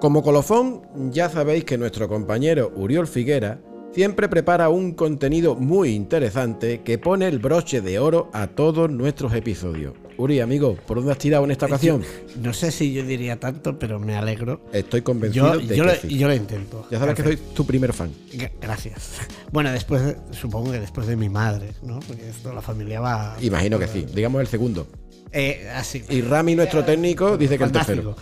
Como 0.00 0.22
colofón, 0.22 0.80
ya 1.12 1.28
sabéis 1.28 1.64
que 1.66 1.76
nuestro 1.76 2.08
compañero 2.08 2.72
Uriol 2.74 3.06
Figuera 3.06 3.60
siempre 3.92 4.28
prepara 4.28 4.68
un 4.68 4.92
contenido 4.92 5.54
muy 5.56 5.90
interesante 5.90 6.82
que 6.82 6.98
pone 6.98 7.26
el 7.26 7.38
broche 7.38 7.80
de 7.80 7.98
oro 7.98 8.30
a 8.32 8.46
todos 8.46 8.90
nuestros 8.90 9.34
episodios. 9.34 9.94
Uri, 10.16 10.40
amigo, 10.40 10.76
¿por 10.86 10.98
dónde 10.98 11.12
has 11.12 11.18
tirado 11.18 11.44
en 11.44 11.50
esta 11.50 11.66
ocasión? 11.66 12.04
no 12.42 12.52
sé 12.52 12.70
si 12.70 12.92
yo 12.92 13.04
diría 13.04 13.40
tanto, 13.40 13.78
pero 13.78 13.98
me 13.98 14.16
alegro. 14.16 14.66
Estoy 14.72 15.00
convencido 15.00 15.56
de 15.58 15.76
yo 15.76 15.84
que 15.84 15.90
lo, 15.90 15.96
sí. 15.96 16.18
Yo 16.18 16.28
lo 16.28 16.34
intento. 16.34 16.86
Ya 16.90 16.98
sabes 16.98 17.14
que 17.14 17.22
soy 17.22 17.36
tu 17.36 17.64
primer 17.64 17.92
fan. 17.92 18.12
Gracias. 18.60 19.12
Bueno, 19.52 19.72
después, 19.72 20.14
supongo 20.30 20.70
que 20.70 20.78
después 20.78 21.08
de 21.08 21.16
mi 21.16 21.28
madre, 21.28 21.72
¿no? 21.82 21.98
Porque 21.98 22.28
esto, 22.28 22.52
la 22.52 22.62
familia 22.62 23.00
va... 23.00 23.36
Imagino 23.40 23.80
que 23.80 23.88
sí. 23.88 24.06
Digamos 24.14 24.40
el 24.40 24.46
segundo. 24.46 24.86
Eh, 25.32 25.68
así. 25.74 26.04
Y 26.08 26.20
Rami, 26.20 26.54
nuestro 26.54 26.84
técnico, 26.84 27.36
dice 27.36 27.58
que 27.58 27.64
el 27.64 27.72
tercero. 27.72 28.14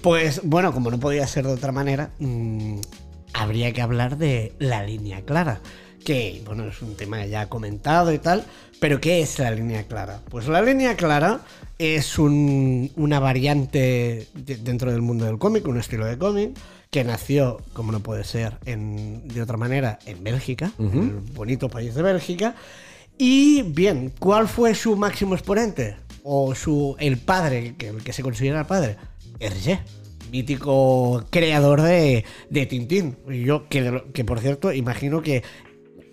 Pues 0.00 0.42
bueno, 0.44 0.72
como 0.72 0.92
no 0.92 1.00
podía 1.00 1.26
ser 1.26 1.44
de 1.44 1.54
otra 1.54 1.72
manera, 1.72 2.12
mmm, 2.20 2.78
habría 3.36 3.72
que 3.72 3.82
hablar 3.82 4.16
de 4.16 4.52
la 4.58 4.82
línea 4.82 5.20
clara, 5.22 5.60
que 6.04 6.42
bueno, 6.46 6.66
es 6.66 6.80
un 6.80 6.96
tema 6.96 7.24
ya 7.26 7.48
comentado 7.48 8.12
y 8.12 8.18
tal, 8.18 8.44
pero 8.80 9.00
¿qué 9.00 9.20
es 9.20 9.38
la 9.38 9.50
línea 9.50 9.84
clara? 9.84 10.20
Pues 10.30 10.48
la 10.48 10.62
línea 10.62 10.96
clara 10.96 11.40
es 11.78 12.18
un, 12.18 12.90
una 12.96 13.20
variante 13.20 14.28
de, 14.34 14.56
dentro 14.56 14.90
del 14.90 15.02
mundo 15.02 15.26
del 15.26 15.38
cómic, 15.38 15.68
un 15.68 15.78
estilo 15.78 16.06
de 16.06 16.16
cómic 16.16 16.56
que 16.90 17.04
nació, 17.04 17.58
como 17.74 17.92
no 17.92 18.00
puede 18.00 18.24
ser 18.24 18.56
en, 18.64 19.28
de 19.28 19.42
otra 19.42 19.58
manera, 19.58 19.98
en 20.06 20.24
Bélgica, 20.24 20.72
uh 20.78 20.84
-huh. 20.84 20.92
en 20.92 21.02
el 21.02 21.34
bonito 21.34 21.68
país 21.68 21.94
de 21.94 22.02
Bélgica. 22.02 22.54
Y 23.18 23.62
bien, 23.62 24.12
¿cuál 24.18 24.48
fue 24.48 24.74
su 24.74 24.96
máximo 24.96 25.34
exponente? 25.34 25.96
O 26.22 26.54
su 26.54 26.96
el 26.98 27.18
padre, 27.18 27.74
que, 27.76 27.88
el 27.88 28.02
que 28.02 28.12
se 28.12 28.22
considera 28.22 28.60
el 28.60 28.66
padre, 28.66 28.96
Hergé 29.40 29.80
mítico 30.30 31.24
creador 31.30 31.82
de, 31.82 32.24
de 32.50 32.66
Tintín. 32.66 33.16
Yo, 33.28 33.68
que, 33.68 34.02
que, 34.12 34.24
por 34.24 34.40
cierto, 34.40 34.72
imagino 34.72 35.22
que 35.22 35.42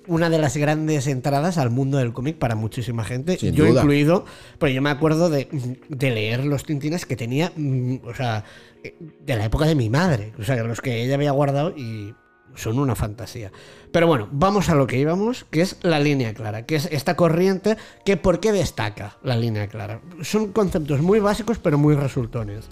una 0.07 0.29
de 0.29 0.37
las 0.37 0.57
grandes 0.57 1.07
entradas 1.07 1.57
al 1.57 1.69
mundo 1.69 1.97
del 1.97 2.13
cómic 2.13 2.37
para 2.37 2.55
muchísima 2.55 3.03
gente, 3.03 3.37
Sin 3.37 3.53
yo 3.53 3.65
duda. 3.65 3.81
incluido, 3.81 4.25
pero 4.59 4.71
yo 4.71 4.81
me 4.81 4.89
acuerdo 4.89 5.29
de, 5.29 5.47
de, 5.87 6.11
leer 6.11 6.45
los 6.45 6.63
Tintines 6.65 7.05
que 7.05 7.15
tenía, 7.15 7.51
mm, 7.55 7.97
o 8.03 8.13
sea, 8.13 8.43
de 8.81 9.35
la 9.35 9.45
época 9.45 9.65
de 9.65 9.75
mi 9.75 9.89
madre, 9.89 10.33
o 10.39 10.43
sea, 10.43 10.61
los 10.63 10.81
que 10.81 11.03
ella 11.03 11.15
había 11.15 11.31
guardado 11.31 11.73
y 11.75 12.13
son 12.55 12.79
una 12.79 12.95
fantasía. 12.95 13.51
Pero 13.91 14.07
bueno, 14.07 14.27
vamos 14.31 14.69
a 14.69 14.75
lo 14.75 14.87
que 14.87 14.97
íbamos, 14.97 15.45
que 15.49 15.61
es 15.61 15.77
la 15.81 15.99
línea 15.99 16.33
clara, 16.33 16.65
que 16.65 16.75
es 16.75 16.87
esta 16.91 17.15
corriente 17.15 17.77
que 18.05 18.17
por 18.17 18.39
qué 18.39 18.51
destaca 18.51 19.17
la 19.23 19.35
línea 19.35 19.67
clara. 19.67 20.01
Son 20.21 20.51
conceptos 20.51 21.01
muy 21.01 21.19
básicos 21.19 21.59
pero 21.59 21.77
muy 21.77 21.95
resultones 21.95 22.65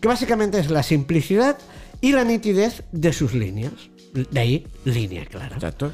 que 0.00 0.08
básicamente 0.08 0.58
es 0.58 0.70
la 0.70 0.82
simplicidad 0.82 1.58
y 2.00 2.12
la 2.12 2.24
nitidez 2.24 2.82
de 2.92 3.12
sus 3.12 3.34
líneas. 3.34 3.72
De 4.30 4.40
ahí, 4.40 4.66
línea 4.84 5.26
clara. 5.26 5.56
Exacto. 5.56 5.92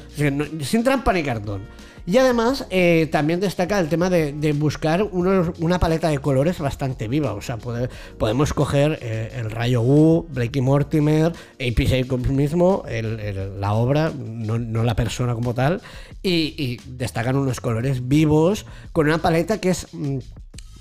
Sin 0.61 0.83
trampa 0.83 1.11
ni 1.13 1.23
cartón. 1.23 1.61
Y 2.05 2.17
además, 2.17 2.67
eh, 2.69 3.07
también 3.11 3.39
destaca 3.39 3.79
el 3.79 3.87
tema 3.87 4.09
de, 4.09 4.33
de 4.33 4.51
buscar 4.51 5.03
unos- 5.03 5.57
una 5.59 5.79
paleta 5.79 6.09
de 6.09 6.19
colores 6.19 6.59
bastante 6.59 7.07
viva. 7.07 7.33
O 7.33 7.41
sea, 7.41 7.57
pode- 7.57 7.89
podemos 8.17 8.53
coger 8.53 8.99
eh, 9.01 9.31
el 9.37 9.49
Rayo 9.49 9.81
U, 9.81 10.25
Blakey 10.29 10.61
Mortimer, 10.61 11.27
A.P. 11.59 11.85
Jacobs 11.87 12.29
mismo, 12.29 12.83
el- 12.89 13.19
el- 13.21 13.59
la 13.61 13.73
obra, 13.73 14.11
no, 14.17 14.59
no 14.59 14.83
la 14.83 14.95
persona 14.97 15.33
como 15.33 15.53
tal, 15.53 15.81
y, 16.21 16.53
y 16.57 16.79
destacan 16.87 17.37
unos 17.37 17.61
colores 17.61 18.05
vivos 18.07 18.65
con 18.91 19.07
una 19.07 19.19
paleta 19.19 19.59
que 19.61 19.69
es, 19.69 19.87
mm, 19.93 20.17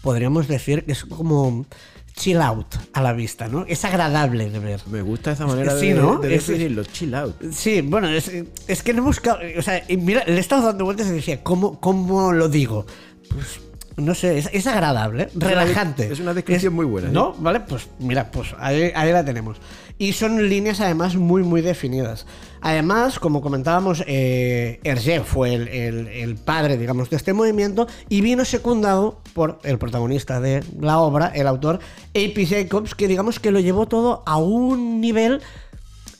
podríamos 0.03 0.49
decir, 0.49 0.85
que 0.85 0.93
es 0.93 1.05
como 1.05 1.67
chill 2.15 2.41
out 2.41 2.75
a 2.93 3.01
la 3.03 3.13
vista, 3.13 3.49
¿no? 3.49 3.65
Es 3.67 3.85
agradable 3.85 4.51
de 4.51 4.59
ver. 4.59 4.81
Me 4.91 5.03
gusta 5.03 5.33
esa 5.33 5.47
manera 5.47 5.79
Sí, 5.79 5.89
de, 5.89 5.95
¿no? 5.95 6.19
de 6.19 6.35
Es- 6.35 6.47
definirlo. 6.47 6.85
Chill 6.85 7.15
out. 7.15 7.35
Sí, 7.53 7.81
bueno, 7.81 8.09
es, 8.09 8.31
es 8.69 8.83
que 8.83 8.93
no 8.93 9.03
he 9.03 9.05
buscado. 9.07 9.39
O 9.59 9.63
sea, 9.63 9.83
mira, 9.99 10.23
le 10.27 10.35
he 10.37 10.41
estado 10.41 10.67
dando 10.67 10.85
vueltas 10.85 11.07
y 11.09 11.13
decía, 11.13 11.43
¿cómo, 11.43 11.81
cómo 11.81 12.33
lo 12.33 12.49
digo? 12.49 12.87
Pues 13.29 13.61
no 13.97 14.15
sé, 14.15 14.39
es, 14.39 14.49
es 14.53 14.67
agradable, 14.67 15.29
relajante. 15.35 16.11
es 16.11 16.19
una 16.21 16.33
descripción 16.35 16.73
muy 16.75 16.87
buena, 16.87 17.09
¿eh? 17.09 17.13
¿No? 17.13 17.35
Vale, 17.35 17.61
pues 17.61 17.89
mira, 17.99 18.31
pues 18.31 18.55
ahí, 18.59 18.91
ahí 18.95 19.13
la 19.13 19.25
tenemos. 19.25 19.59
Y 19.99 20.13
son 20.15 20.49
líneas 20.49 20.81
además 20.81 21.15
muy, 21.17 21.43
muy 21.43 21.61
definidas. 21.61 22.27
Además, 22.65 23.19
como 23.19 23.43
comentábamos, 23.43 24.05
eh, 24.07 24.79
Hergé 24.85 25.21
fue 25.21 25.55
el, 25.55 26.37
padre, 26.37 26.79
digamos, 26.79 27.11
de 27.11 27.17
este 27.17 27.33
movimiento 27.33 27.89
y 28.09 28.21
vino 28.21 28.45
secundado 28.45 29.21
por 29.35 29.59
el 29.65 29.79
protagonista 29.79 30.41
de 30.41 30.63
la 30.81 31.01
obra, 31.01 31.33
el 31.35 31.49
autor 31.49 31.81
A.P. 32.11 32.47
Jacobs, 32.47 32.95
que 32.95 33.09
digamos 33.09 33.41
que 33.41 33.51
lo 33.51 33.59
llevó 33.59 33.89
todo 33.89 34.23
a 34.27 34.37
un 34.37 35.01
nivel 35.01 35.43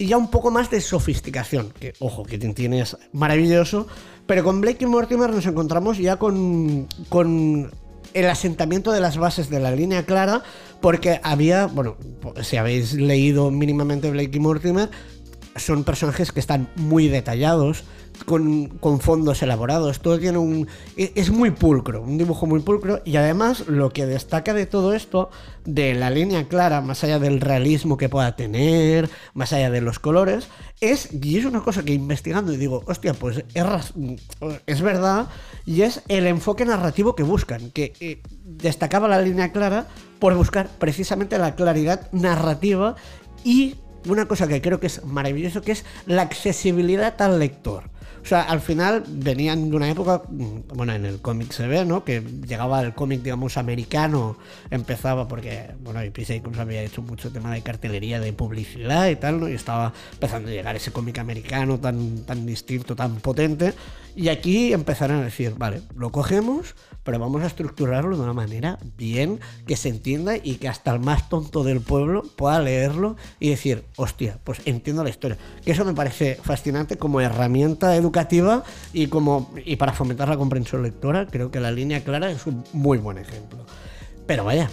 ya 0.01 0.17
un 0.17 0.33
poco 0.33 0.51
más 0.51 0.69
de 0.69 0.81
sofisticación. 0.81 1.73
Que, 1.79 1.95
ojo, 2.01 2.25
que 2.25 2.39
Tintín 2.39 2.75
es 2.75 2.97
maravilloso. 3.13 3.87
Pero 4.27 4.43
con 4.43 4.61
Blake 4.61 4.85
y 4.85 4.87
Mortimer 4.87 5.31
nos 5.31 5.47
encontramos 5.47 5.99
ya 5.99 6.17
con, 6.17 6.89
con 7.09 7.71
el 8.15 8.29
asentamiento 8.29 8.91
de 8.91 9.01
las 9.01 9.17
bases 9.17 9.49
de 9.49 9.61
la 9.61 9.71
línea 9.71 10.05
clara. 10.05 10.43
Porque 10.81 11.21
había, 11.23 11.67
bueno, 11.67 11.97
si 12.43 12.57
habéis 12.57 12.95
leído 12.95 13.53
mínimamente 13.53 14.11
Blake 14.11 14.37
y 14.37 14.41
Mortimer, 14.41 14.91
son 15.57 15.85
personajes 15.85 16.33
que 16.33 16.41
están 16.41 16.69
muy 16.77 17.09
detallados, 17.09 17.85
con, 18.27 18.69
con 18.69 19.01
fondos 19.01 19.43
elaborados, 19.43 20.01
todo 20.01 20.19
tiene 20.19 20.39
un... 20.39 20.69
e- 20.97 21.13
Es 21.15 21.31
muy 21.31 21.51
pulcro, 21.51 22.03
un 22.03 22.19
dibujo 22.19 22.47
muy 22.47 22.61
pulcro 22.61 23.01
y 23.05 23.17
además 23.17 23.67
lo 23.69 23.91
que 23.91 24.07
destaca 24.07 24.55
de 24.55 24.67
todo 24.67 24.93
esto, 24.95 25.31
de 25.65 25.95
la 25.95 26.11
línea 26.11 26.47
clara, 26.49 26.81
más 26.81 27.03
allá 27.05 27.19
del 27.19 27.41
realismo 27.41 27.97
que 27.97 28.09
pueda 28.09 28.37
tener, 28.37 29.09
más 29.35 29.53
allá 29.53 29.71
de 29.71 29.81
los 29.81 29.99
colores, 29.99 30.49
es, 30.81 31.09
y 31.13 31.39
es 31.39 31.45
una 31.45 31.63
cosa 31.63 31.83
que 31.83 31.95
investigando 31.95 32.53
y 32.53 32.57
digo, 32.57 32.83
hostia, 32.87 33.15
pues 33.15 33.45
es, 34.67 34.81
verdad, 34.83 35.27
y 35.67 35.83
es 35.83 36.03
el 36.09 36.27
enfoque 36.27 36.65
narrativo 36.65 37.15
que 37.15 37.23
buscan, 37.23 37.71
que 37.71 37.93
eh, 38.01 38.23
destacaba 38.45 39.09
la 39.09 39.21
línea 39.21 39.53
clara 39.53 39.87
por 40.19 40.35
buscar 40.35 40.69
precisamente 40.79 41.39
la 41.39 41.55
claridad 41.55 42.11
narrativa 42.13 42.97
y 43.45 43.77
una 44.07 44.27
cosa 44.27 44.49
que 44.49 44.61
creo 44.61 44.81
que 44.81 44.87
es 44.89 45.05
maravilloso, 45.05 45.63
que 45.63 45.73
es 45.73 45.85
la 46.07 46.23
accesibilidad 46.23 47.21
al 47.21 47.39
lector. 47.39 47.92
O 48.23 48.27
sea, 48.27 48.43
al 48.43 48.61
final 48.61 49.05
venían 49.09 49.71
de 49.71 49.77
una 49.77 49.91
época, 49.91 50.23
mm, 50.29 50.75
bueno, 50.75 50.93
en 50.93 51.05
el 51.05 51.21
cómic 51.21 51.53
se 51.53 51.67
ve, 51.67 51.85
¿no? 51.85 52.05
Que 52.05 52.21
llegaba 52.21 52.81
el 52.83 52.95
cómic, 52.95 53.23
digamos, 53.23 53.57
americano, 53.57 54.37
empezaba 54.71 55.29
porque, 55.29 55.71
bueno, 55.83 56.01
P. 56.13 56.25
Jacobs 56.25 56.59
había 56.59 56.83
hecho 56.83 57.03
mucho 57.03 57.31
tema 57.31 57.53
de 57.53 57.63
cartelería, 57.63 58.21
de 58.21 58.33
publicidad 58.33 59.09
y 59.09 59.17
tal, 59.17 59.41
¿no? 59.41 59.49
Y 59.49 59.55
estaba 59.55 59.93
empezando 60.13 60.49
a 60.49 60.53
llegar 60.53 60.77
ese 60.77 60.93
cómic 60.93 61.19
americano 61.19 61.79
tan, 61.79 62.25
tan 62.25 62.47
distinto, 62.47 62.95
tan 62.97 63.17
potente. 63.17 63.75
Y 64.15 64.29
aquí 64.29 64.73
empezaron 64.73 65.21
a 65.21 65.25
decir, 65.25 65.55
vale, 65.57 65.81
lo 65.97 66.13
cogemos, 66.13 66.75
pero 67.03 67.19
vamos 67.19 67.43
a 67.43 67.47
estructurarlo 67.47 68.17
de 68.17 68.23
una 68.23 68.35
manera 68.35 68.79
bien, 68.97 69.41
que 69.67 69.77
se 69.77 69.89
entienda 69.89 70.37
y 70.37 70.57
que 70.57 70.69
hasta 70.69 70.93
el 70.93 71.01
más 71.01 71.29
tonto 71.29 71.65
del 71.65 71.81
pueblo 71.81 72.23
pueda 72.37 72.61
leerlo 72.61 73.17
y 73.41 73.51
decir, 73.51 73.85
hostia, 73.97 74.39
pues 74.45 74.61
entiendo 74.67 75.03
la 75.03 75.11
historia. 75.11 75.39
Que 75.65 75.73
eso 75.73 75.85
me 75.85 75.95
parece 75.95 76.39
fascinante 76.43 76.97
como 76.99 77.21
herramienta 77.21 77.92
educativa 77.97 78.65
y 78.93 79.07
como 79.07 79.53
y 79.65 79.77
para 79.77 79.93
fomentar 79.93 80.29
la 80.29 80.37
comprensión 80.37 80.83
lectora, 80.83 81.27
creo 81.27 81.51
que 81.51 81.61
la 81.61 81.71
línea 81.71 82.03
clara 82.05 82.31
es 82.31 82.47
un 82.47 82.65
muy 82.73 82.99
buen 82.99 83.19
ejemplo. 83.19 83.65
Pero 84.27 84.45
vaya, 84.45 84.71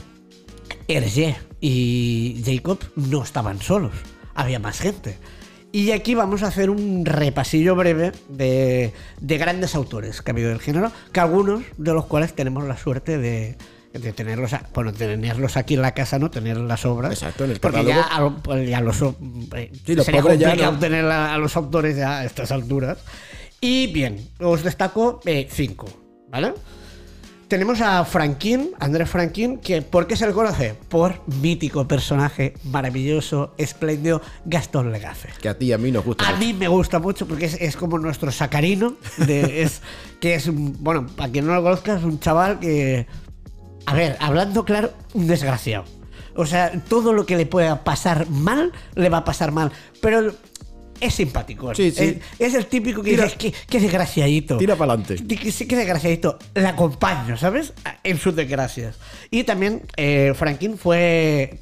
Hergé 0.87 1.37
y 1.59 2.41
Jacob 2.45 2.79
no 2.95 3.23
estaban 3.23 3.61
solos, 3.61 3.93
había 4.35 4.59
más 4.59 4.79
gente. 4.79 5.17
Y 5.71 5.91
aquí 5.91 6.15
vamos 6.15 6.41
a 6.41 6.47
hacer 6.47 6.71
un 6.71 7.05
repasillo 7.05 7.75
breve 7.75 8.11
de, 8.27 8.91
de 9.21 9.37
grandes 9.37 9.75
autores 9.75 10.21
que 10.21 10.31
ha 10.31 10.33
habido 10.33 10.49
del 10.49 10.61
género, 10.61 10.91
que 11.11 11.19
algunos 11.19 11.61
de 11.77 11.93
los 11.93 12.05
cuales 12.05 12.33
tenemos 12.33 12.63
la 12.67 12.75
suerte 12.75 13.19
de, 13.19 13.55
de 13.93 14.13
tenerlos, 14.13 14.53
a- 14.53 14.63
bueno, 14.73 14.93
tenerlos 14.93 15.57
aquí 15.57 15.73
en 15.73 15.81
la 15.81 15.93
casa, 15.93 16.19
¿no? 16.19 16.29
Tener 16.29 16.57
las 16.57 16.85
obras. 16.85 17.11
Exacto, 17.13 17.45
en 17.45 17.51
el 17.51 17.59
Porque 17.59 17.83
ya, 17.85 18.03
catálogo. 18.03 18.37
pues 18.43 18.69
ya 18.69 18.81
los, 18.81 19.01
eh, 19.01 19.71
Sí, 19.85 19.95
los 19.95 20.05
sería 20.05 20.21
complicado 20.21 20.71
no. 20.73 20.79
tener 20.79 21.05
a, 21.05 21.33
a 21.33 21.37
los 21.37 21.55
autores 21.57 21.95
ya 21.97 22.19
a 22.19 22.25
estas 22.25 22.51
alturas. 22.51 22.97
Y 23.61 23.87
bien, 23.87 24.29
os 24.39 24.63
destaco 24.63 25.21
eh, 25.25 25.47
cinco, 25.51 25.87
¿vale? 26.29 26.53
Tenemos 27.49 27.81
a 27.81 28.05
Franquín, 28.05 28.69
Andrés 28.79 29.09
Franquín, 29.09 29.57
que 29.57 29.81
¿por 29.81 30.05
qué 30.05 30.15
se 30.15 30.27
le 30.27 30.33
conoce? 30.33 30.75
Por 30.87 31.27
mítico 31.41 31.87
personaje 31.87 32.53
maravilloso, 32.65 33.55
espléndido, 33.57 34.21
Gastón 34.45 34.91
Legace. 34.91 35.29
Que 35.41 35.49
a 35.49 35.57
ti 35.57 35.65
y 35.65 35.73
a 35.73 35.79
mí 35.79 35.91
nos 35.91 36.05
gusta. 36.05 36.27
A 36.27 36.33
mucho. 36.33 36.45
mí 36.45 36.53
me 36.53 36.67
gusta 36.67 36.99
mucho 36.99 37.27
porque 37.27 37.45
es, 37.45 37.55
es 37.59 37.75
como 37.75 37.97
nuestro 37.97 38.31
sacarino, 38.31 38.97
de, 39.17 39.63
es, 39.63 39.81
que 40.21 40.35
es, 40.35 40.47
bueno, 40.53 41.07
para 41.07 41.31
quien 41.31 41.47
no 41.47 41.55
lo 41.55 41.63
conozca, 41.63 41.97
es 41.97 42.03
un 42.03 42.19
chaval 42.19 42.59
que, 42.59 43.07
a 43.89 43.93
ver, 43.95 44.17
hablando 44.19 44.65
claro, 44.65 44.93
un 45.15 45.25
desgraciado. 45.25 45.83
O 46.35 46.45
sea, 46.45 46.71
todo 46.87 47.11
lo 47.11 47.25
que 47.25 47.35
le 47.35 47.47
pueda 47.47 47.83
pasar 47.83 48.29
mal, 48.29 48.71
le 48.93 49.09
va 49.09 49.17
a 49.17 49.25
pasar 49.25 49.51
mal. 49.51 49.71
Pero 49.99 50.31
es 51.01 51.15
simpático. 51.15 51.73
Sí, 51.73 51.89
sí. 51.89 52.19
Es, 52.37 52.49
es 52.49 52.53
el 52.53 52.67
típico 52.67 53.01
que 53.01 53.11
dices, 53.11 53.33
qué, 53.33 53.51
qué 53.67 53.79
desgraciadito. 53.79 54.57
Tira 54.57 54.75
para 54.75 54.93
adelante. 54.93 55.17
Sí, 55.51 55.65
que 55.67 55.75
desgraciadito. 55.75 56.37
Le 56.53 56.67
acompaño, 56.67 57.35
¿sabes? 57.35 57.73
En 58.03 58.19
sus 58.19 58.35
desgracias. 58.35 58.97
Y 59.31 59.43
también 59.43 59.81
eh, 59.97 60.33
Franklin 60.35 60.77
fue. 60.77 61.59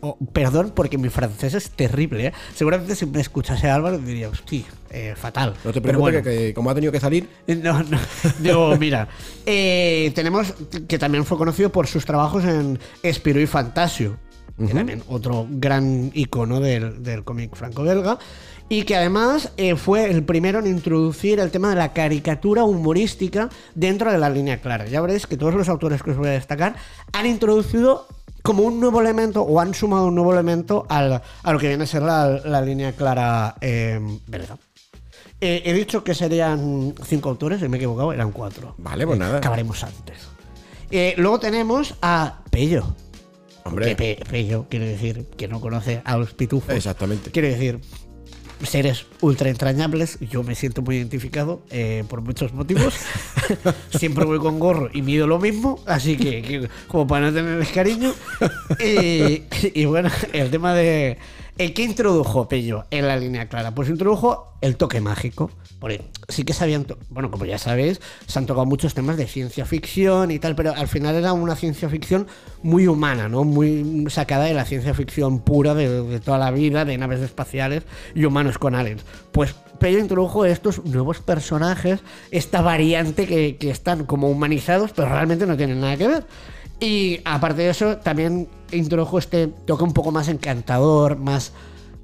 Oh, 0.00 0.18
perdón, 0.32 0.72
porque 0.74 0.98
mi 0.98 1.08
francés 1.08 1.54
es 1.54 1.70
terrible, 1.70 2.28
¿eh? 2.28 2.32
Seguramente 2.54 2.94
si 2.94 3.06
me 3.06 3.20
escuchase 3.20 3.68
Álvaro 3.68 3.98
diría, 3.98 4.28
hostia, 4.28 4.64
eh, 4.90 5.14
fatal. 5.16 5.54
No 5.64 5.72
te 5.72 5.80
Pero 5.80 5.98
preocupes, 5.98 6.12
bueno. 6.12 6.22
que, 6.22 6.46
que 6.46 6.54
como 6.54 6.70
ha 6.70 6.74
tenido 6.74 6.92
que 6.92 7.00
salir, 7.00 7.28
No, 7.46 7.82
no. 7.82 7.98
Digo, 8.38 8.76
mira, 8.76 9.08
eh, 9.46 10.12
tenemos 10.14 10.54
que 10.88 10.98
también 10.98 11.24
fue 11.24 11.38
conocido 11.38 11.70
por 11.70 11.86
sus 11.86 12.04
trabajos 12.04 12.44
en 12.44 12.78
Espiro 13.02 13.40
y 13.40 13.46
Fantasio, 13.46 14.16
que 14.58 14.74
también 14.74 15.02
otro 15.08 15.46
gran 15.48 16.10
icono 16.12 16.60
del, 16.60 17.02
del 17.02 17.24
cómic 17.24 17.54
franco-belga, 17.56 18.18
y 18.68 18.84
que 18.84 18.94
además 18.94 19.52
eh, 19.56 19.74
fue 19.74 20.10
el 20.10 20.22
primero 20.22 20.60
en 20.60 20.66
introducir 20.68 21.40
el 21.40 21.50
tema 21.50 21.70
de 21.70 21.76
la 21.76 21.92
caricatura 21.92 22.62
humorística 22.62 23.48
dentro 23.74 24.12
de 24.12 24.18
la 24.18 24.30
línea 24.30 24.60
clara. 24.60 24.86
Ya 24.86 25.00
veréis 25.00 25.26
que 25.26 25.36
todos 25.36 25.54
los 25.54 25.68
autores 25.68 26.02
que 26.02 26.12
os 26.12 26.16
voy 26.16 26.28
a 26.28 26.32
destacar 26.32 26.76
han 27.12 27.26
introducido 27.26 28.06
como 28.42 28.62
un 28.62 28.80
nuevo 28.80 29.00
elemento 29.00 29.42
o 29.42 29.60
han 29.60 29.74
sumado 29.74 30.06
un 30.06 30.14
nuevo 30.14 30.32
elemento 30.32 30.86
al- 30.88 31.22
a 31.42 31.52
lo 31.52 31.58
que 31.58 31.68
viene 31.68 31.84
a 31.84 31.86
ser 31.86 32.02
la, 32.02 32.28
la 32.44 32.60
línea 32.62 32.92
clara 32.92 33.54
eh, 33.60 34.00
belga. 34.26 34.56
Eh, 35.40 35.62
he 35.64 35.72
dicho 35.72 36.04
que 36.04 36.14
serían 36.14 36.94
cinco 37.04 37.30
autores, 37.30 37.62
y 37.62 37.68
me 37.68 37.76
he 37.76 37.80
equivocado, 37.80 38.12
eran 38.12 38.30
cuatro. 38.30 38.74
Vale, 38.78 39.06
pues 39.06 39.16
Eh, 39.16 39.20
nada. 39.20 39.38
Acabaremos 39.38 39.82
antes. 39.84 40.18
Eh, 40.90 41.14
luego 41.16 41.38
tenemos 41.40 41.94
a 42.02 42.40
Pello. 42.50 42.94
hombre. 43.64 43.94
Que 43.94 43.96
Pe- 44.16 44.24
Pello 44.30 44.66
quiere 44.68 44.86
decir 44.88 45.28
que 45.36 45.48
no 45.48 45.60
conoce 45.60 46.02
a 46.04 46.16
los 46.18 46.34
pitufos. 46.34 46.74
Exactamente. 46.74 47.30
Quiere 47.30 47.50
decir 47.50 47.80
seres 48.62 49.06
ultra 49.20 49.50
entrañables. 49.50 50.18
Yo 50.20 50.42
me 50.42 50.54
siento 50.54 50.82
muy 50.82 50.96
identificado 50.96 51.62
eh, 51.70 52.04
por 52.08 52.20
muchos 52.20 52.52
motivos. 52.52 52.94
Siempre 53.98 54.24
voy 54.24 54.38
con 54.38 54.58
gorro 54.58 54.90
y 54.92 55.02
mido 55.02 55.26
lo 55.26 55.38
mismo, 55.38 55.80
así 55.86 56.16
que, 56.16 56.42
que 56.42 56.68
como 56.88 57.06
para 57.06 57.26
no 57.26 57.32
tenerles 57.32 57.68
cariño. 57.70 58.12
Y, 58.78 59.42
y 59.74 59.84
bueno, 59.84 60.10
el 60.32 60.50
tema 60.50 60.74
de. 60.74 61.18
¿El 61.60 61.74
qué 61.74 61.82
introdujo 61.82 62.48
Pello 62.48 62.86
en 62.90 63.06
la 63.06 63.18
línea 63.18 63.46
clara? 63.50 63.74
Pues 63.74 63.90
introdujo 63.90 64.54
el 64.62 64.78
toque 64.78 65.02
mágico. 65.02 65.50
Porque 65.78 66.00
sí 66.30 66.44
que 66.44 66.54
sabían, 66.54 66.86
bueno, 67.10 67.30
como 67.30 67.44
ya 67.44 67.58
sabéis, 67.58 68.00
se 68.26 68.38
han 68.38 68.46
tocado 68.46 68.64
muchos 68.64 68.94
temas 68.94 69.18
de 69.18 69.26
ciencia 69.26 69.66
ficción 69.66 70.30
y 70.30 70.38
tal, 70.38 70.56
pero 70.56 70.74
al 70.74 70.88
final 70.88 71.16
era 71.16 71.34
una 71.34 71.56
ciencia 71.56 71.90
ficción 71.90 72.26
muy 72.62 72.86
humana, 72.86 73.28
¿no? 73.28 73.44
Muy 73.44 74.06
sacada 74.08 74.44
de 74.46 74.54
la 74.54 74.64
ciencia 74.64 74.94
ficción 74.94 75.40
pura 75.40 75.74
de, 75.74 76.02
de 76.02 76.18
toda 76.18 76.38
la 76.38 76.50
vida, 76.50 76.86
de 76.86 76.96
naves 76.96 77.20
espaciales 77.20 77.82
y 78.14 78.24
humanos 78.24 78.56
con 78.56 78.74
aliens. 78.74 79.04
Pues 79.30 79.54
Pello 79.78 79.98
introdujo 79.98 80.46
estos 80.46 80.82
nuevos 80.86 81.20
personajes, 81.20 82.00
esta 82.30 82.62
variante 82.62 83.26
que, 83.26 83.58
que 83.58 83.70
están 83.70 84.06
como 84.06 84.30
humanizados, 84.30 84.92
pero 84.92 85.10
realmente 85.10 85.46
no 85.46 85.58
tienen 85.58 85.82
nada 85.82 85.98
que 85.98 86.08
ver. 86.08 86.26
Y 86.80 87.20
aparte 87.26 87.60
de 87.60 87.68
eso, 87.68 87.98
también 87.98 88.48
introdujo 88.72 89.18
este 89.18 89.48
toque 89.48 89.84
un 89.84 89.92
poco 89.92 90.12
más 90.12 90.28
encantador, 90.28 91.16
más, 91.16 91.52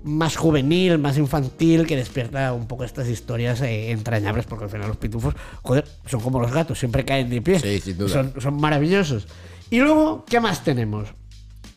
más 0.05 0.37
juvenil, 0.37 0.99
más 0.99 1.19
infantil, 1.19 1.87
que 1.87 1.97
despierta 1.97 2.53
un 2.53 2.67
poco 2.67 2.85
estas 2.85 3.09
historias 3.09 3.61
eh, 3.62 3.91
entrañables, 3.91 4.47
porque 4.47 4.64
al 4.64 4.71
final 4.71 4.89
los 4.89 4.97
pitufos, 4.97 5.35
joder, 5.62 5.85
son 6.07 6.21
como 6.21 6.41
los 6.41 6.53
gatos, 6.53 6.79
siempre 6.79 7.05
caen 7.05 7.31
de 7.31 7.43
pie. 7.43 7.61
Sí, 7.61 7.81
sin 7.81 7.99
duda. 7.99 8.11
Son, 8.11 8.35
son 8.41 8.61
maravillosos. 8.61 9.27
Y 9.71 9.81
luego, 9.81 10.25
¿qué 10.25 10.41
más 10.41 10.62
tenemos? 10.62 11.09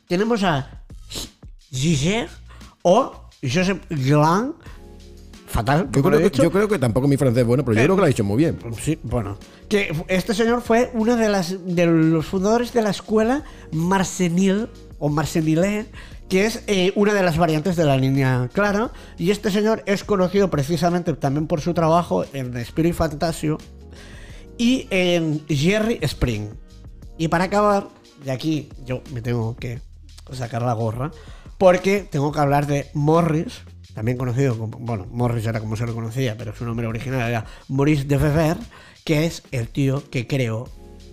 Tenemos 0.07 0.43
a 0.43 0.83
Giger 1.71 2.29
o 2.81 3.29
Joseph 3.41 3.81
Glan. 3.89 4.53
Fatal. 5.59 5.89
Yo 5.91 6.01
creo, 6.01 6.17
que, 6.17 6.23
dicho. 6.25 6.43
yo 6.43 6.51
creo 6.51 6.67
que 6.67 6.79
tampoco 6.79 7.07
mi 7.07 7.17
francés 7.17 7.41
es 7.41 7.47
bueno, 7.47 7.65
pero 7.65 7.75
yo 7.75 7.83
creo 7.83 7.95
que 7.95 7.99
lo 7.99 8.05
ha 8.05 8.07
dicho 8.07 8.23
muy 8.23 8.37
bien. 8.37 8.57
Sí, 8.81 8.97
bueno. 9.03 9.37
Que 9.67 9.93
este 10.07 10.33
señor 10.33 10.61
fue 10.61 10.89
uno 10.93 11.17
de, 11.17 11.27
las, 11.27 11.55
de 11.65 11.85
los 11.85 12.25
fundadores 12.25 12.71
de 12.71 12.81
la 12.81 12.91
escuela 12.91 13.43
Marcenil 13.73 14.69
o 14.99 15.09
Marcenilé, 15.09 15.87
que 16.29 16.45
es 16.45 16.63
eh, 16.67 16.93
una 16.95 17.13
de 17.13 17.23
las 17.23 17.37
variantes 17.37 17.75
de 17.75 17.83
la 17.83 17.97
línea 17.97 18.49
clara. 18.53 18.91
Y 19.17 19.31
este 19.31 19.51
señor 19.51 19.83
es 19.85 20.05
conocido 20.05 20.49
precisamente 20.49 21.13
también 21.13 21.45
por 21.45 21.59
su 21.59 21.73
trabajo 21.73 22.23
en 22.31 22.55
Spirit 22.57 22.93
Fantasio 22.93 23.57
y 24.57 24.87
en 24.91 25.45
Jerry 25.49 25.99
Spring. 26.01 26.51
Y 27.17 27.27
para 27.27 27.45
acabar, 27.45 27.87
de 28.23 28.31
aquí 28.31 28.69
yo 28.85 29.01
me 29.13 29.21
tengo 29.21 29.57
que 29.57 29.81
sacar 30.31 30.61
la 30.61 30.73
gorra, 30.73 31.11
porque 31.57 32.07
tengo 32.09 32.31
que 32.31 32.39
hablar 32.39 32.65
de 32.67 32.87
Morris, 32.93 33.61
también 33.99 34.17
conocido 34.17 34.57
como, 34.57 34.77
bueno, 34.79 35.07
Morris 35.11 35.45
era 35.45 35.59
como 35.59 35.75
se 35.75 35.85
lo 35.85 35.93
conocía, 35.93 36.37
pero 36.37 36.55
su 36.55 36.63
nombre 36.63 36.87
original 36.87 37.29
era 37.29 37.45
Maurice 37.67 38.05
de 38.05 38.17
Fever, 38.17 38.55
que 39.03 39.25
es 39.25 39.43
el 39.51 39.67
tío 39.67 40.09
que 40.09 40.25
creó 40.25 40.69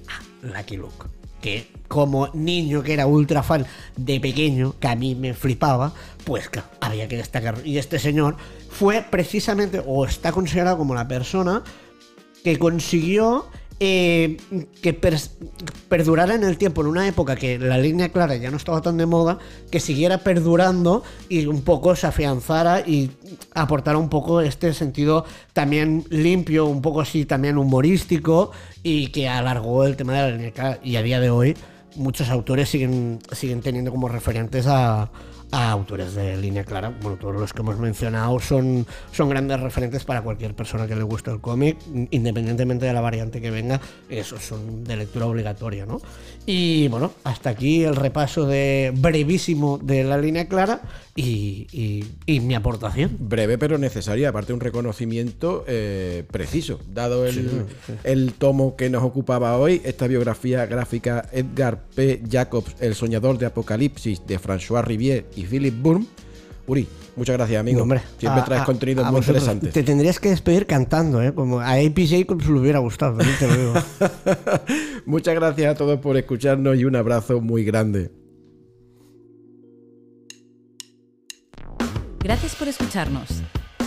a 0.06 0.46
Lucky 0.46 0.76
Luke. 0.76 1.08
Que 1.40 1.68
como 1.88 2.28
niño 2.32 2.84
que 2.84 2.92
era 2.92 3.08
ultra 3.08 3.42
fan 3.42 3.66
de 3.96 4.20
pequeño, 4.20 4.78
que 4.78 4.86
a 4.86 4.94
mí 4.94 5.16
me 5.16 5.34
flipaba, 5.34 5.94
pues 6.22 6.48
claro, 6.48 6.68
había 6.80 7.08
que 7.08 7.16
destacar. 7.16 7.56
Y 7.64 7.78
este 7.78 7.98
señor 7.98 8.36
fue 8.70 9.02
precisamente, 9.02 9.82
o 9.84 10.06
está 10.06 10.30
considerado 10.30 10.78
como 10.78 10.94
la 10.94 11.08
persona 11.08 11.64
que 12.44 12.56
consiguió 12.56 13.46
eh, 13.78 14.38
que 14.80 14.94
perdurara 15.88 16.34
en 16.34 16.44
el 16.44 16.56
tiempo, 16.56 16.80
en 16.80 16.86
una 16.86 17.06
época 17.06 17.36
que 17.36 17.58
la 17.58 17.76
línea 17.76 18.08
clara 18.08 18.36
ya 18.36 18.50
no 18.50 18.56
estaba 18.56 18.80
tan 18.80 18.96
de 18.96 19.06
moda, 19.06 19.38
que 19.70 19.80
siguiera 19.80 20.18
perdurando 20.18 21.02
y 21.28 21.46
un 21.46 21.62
poco 21.62 21.94
se 21.94 22.06
afianzara 22.06 22.80
y 22.80 23.10
aportara 23.54 23.98
un 23.98 24.08
poco 24.08 24.40
este 24.40 24.72
sentido 24.72 25.24
también 25.52 26.04
limpio, 26.08 26.66
un 26.66 26.80
poco 26.80 27.02
así 27.02 27.26
también 27.26 27.58
humorístico 27.58 28.52
y 28.82 29.08
que 29.08 29.28
alargó 29.28 29.84
el 29.84 29.96
tema 29.96 30.14
de 30.14 30.18
la 30.20 30.30
línea 30.36 30.52
clara. 30.52 30.78
Y 30.82 30.96
a 30.96 31.02
día 31.02 31.20
de 31.20 31.30
hoy 31.30 31.54
muchos 31.96 32.30
autores 32.30 32.68
siguen, 32.68 33.18
siguen 33.32 33.60
teniendo 33.60 33.90
como 33.90 34.08
referentes 34.08 34.66
a, 34.66 35.10
a 35.52 35.70
autores 35.70 36.14
de 36.14 36.36
línea 36.36 36.64
clara. 36.64 36.92
Bueno, 37.00 37.16
todos 37.18 37.36
los 37.36 37.52
que 37.52 37.62
hemos 37.62 37.78
mencionado 37.78 38.38
son, 38.40 38.86
son 39.12 39.28
grandes 39.28 39.60
referentes 39.60 40.04
para 40.04 40.22
cualquier 40.22 40.54
persona 40.54 40.86
que 40.86 40.96
le 40.96 41.02
guste 41.02 41.30
el 41.30 41.40
cómic, 41.40 41.76
independientemente 42.10 42.86
de 42.86 42.92
la 42.92 43.00
variante 43.00 43.40
que 43.40 43.50
venga, 43.50 43.80
esos 44.08 44.42
son 44.44 44.84
de 44.84 44.96
lectura 44.96 45.26
obligatoria, 45.26 45.86
¿no? 45.86 46.00
Y 46.46 46.88
bueno, 46.88 47.12
hasta 47.24 47.50
aquí 47.50 47.84
el 47.84 47.96
repaso 47.96 48.46
de 48.46 48.92
brevísimo 48.96 49.78
de 49.82 50.04
la 50.04 50.18
línea 50.18 50.46
clara 50.48 50.80
y, 51.14 51.66
y- 51.72 52.04
y 52.26 52.40
mi 52.40 52.54
aportación. 52.54 53.16
Breve 53.18 53.56
pero 53.58 53.78
necesaria, 53.78 54.28
aparte 54.28 54.52
un 54.52 54.60
reconocimiento 54.60 55.64
eh, 55.66 56.24
preciso, 56.30 56.80
dado 56.92 57.26
el, 57.26 57.66
el 58.04 58.32
tomo 58.34 58.76
que 58.76 58.90
nos 58.90 59.02
ocupaba 59.02 59.56
hoy, 59.58 59.80
esta 59.84 60.06
biografía 60.06 60.66
gráfica 60.66 61.28
Edgar 61.32 61.82
P. 61.94 62.22
Jacobs, 62.30 62.76
El 62.80 62.94
soñador 62.94 63.38
de 63.38 63.46
Apocalipsis 63.46 64.26
de 64.26 64.38
François 64.38 64.82
Rivier 64.84 65.26
y 65.36 65.44
Philip 65.44 65.74
Burn. 65.80 66.06
Uri, 66.66 66.88
muchas 67.14 67.36
gracias 67.36 67.60
amigo. 67.60 67.82
Hombre, 67.82 68.00
Siempre 68.18 68.40
a- 68.40 68.44
traes 68.44 68.60
a- 68.62 68.64
a 68.64 68.66
muy 68.66 68.76
vosotros 68.76 69.26
interesantes. 69.28 69.72
Te 69.72 69.82
tendrías 69.84 70.18
que 70.18 70.30
despedir 70.30 70.66
cantando, 70.66 71.22
¿eh? 71.22 71.32
Como 71.32 71.60
a 71.60 71.74
AP 71.74 72.06
Jacobs 72.08 72.46
le 72.48 72.58
hubiera 72.58 72.80
gustado, 72.80 73.18
también 73.18 73.38
te 73.38 73.46
lo 73.46 73.56
digo. 73.56 73.74
Muchas 75.06 75.34
gracias 75.36 75.70
a 75.72 75.74
todos 75.76 76.00
por 76.00 76.16
escucharnos 76.16 76.76
y 76.76 76.84
un 76.84 76.96
abrazo 76.96 77.40
muy 77.40 77.64
grande. 77.64 78.10
Gracias 82.22 82.56
por 82.56 82.66
escucharnos. 82.66 83.28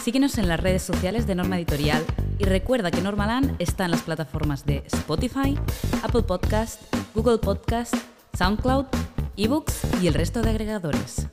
Síguenos 0.01 0.37
en 0.37 0.47
las 0.47 0.59
redes 0.61 0.81
sociales 0.81 1.27
de 1.27 1.35
Norma 1.35 1.57
Editorial 1.57 2.01
y 2.37 2.45
recuerda 2.45 2.89
que 2.89 3.01
Normaland 3.01 3.55
está 3.59 3.83
en 3.83 3.91
las 3.91 4.01
plataformas 4.03 4.65
de 4.65 4.83
Spotify, 4.85 5.57
Apple 6.01 6.23
Podcast, 6.23 6.81
Google 7.13 7.39
Podcast, 7.39 7.93
SoundCloud, 8.37 8.85
eBooks 9.35 9.81
y 10.01 10.07
el 10.07 10.13
resto 10.13 10.41
de 10.41 10.51
agregadores. 10.51 11.27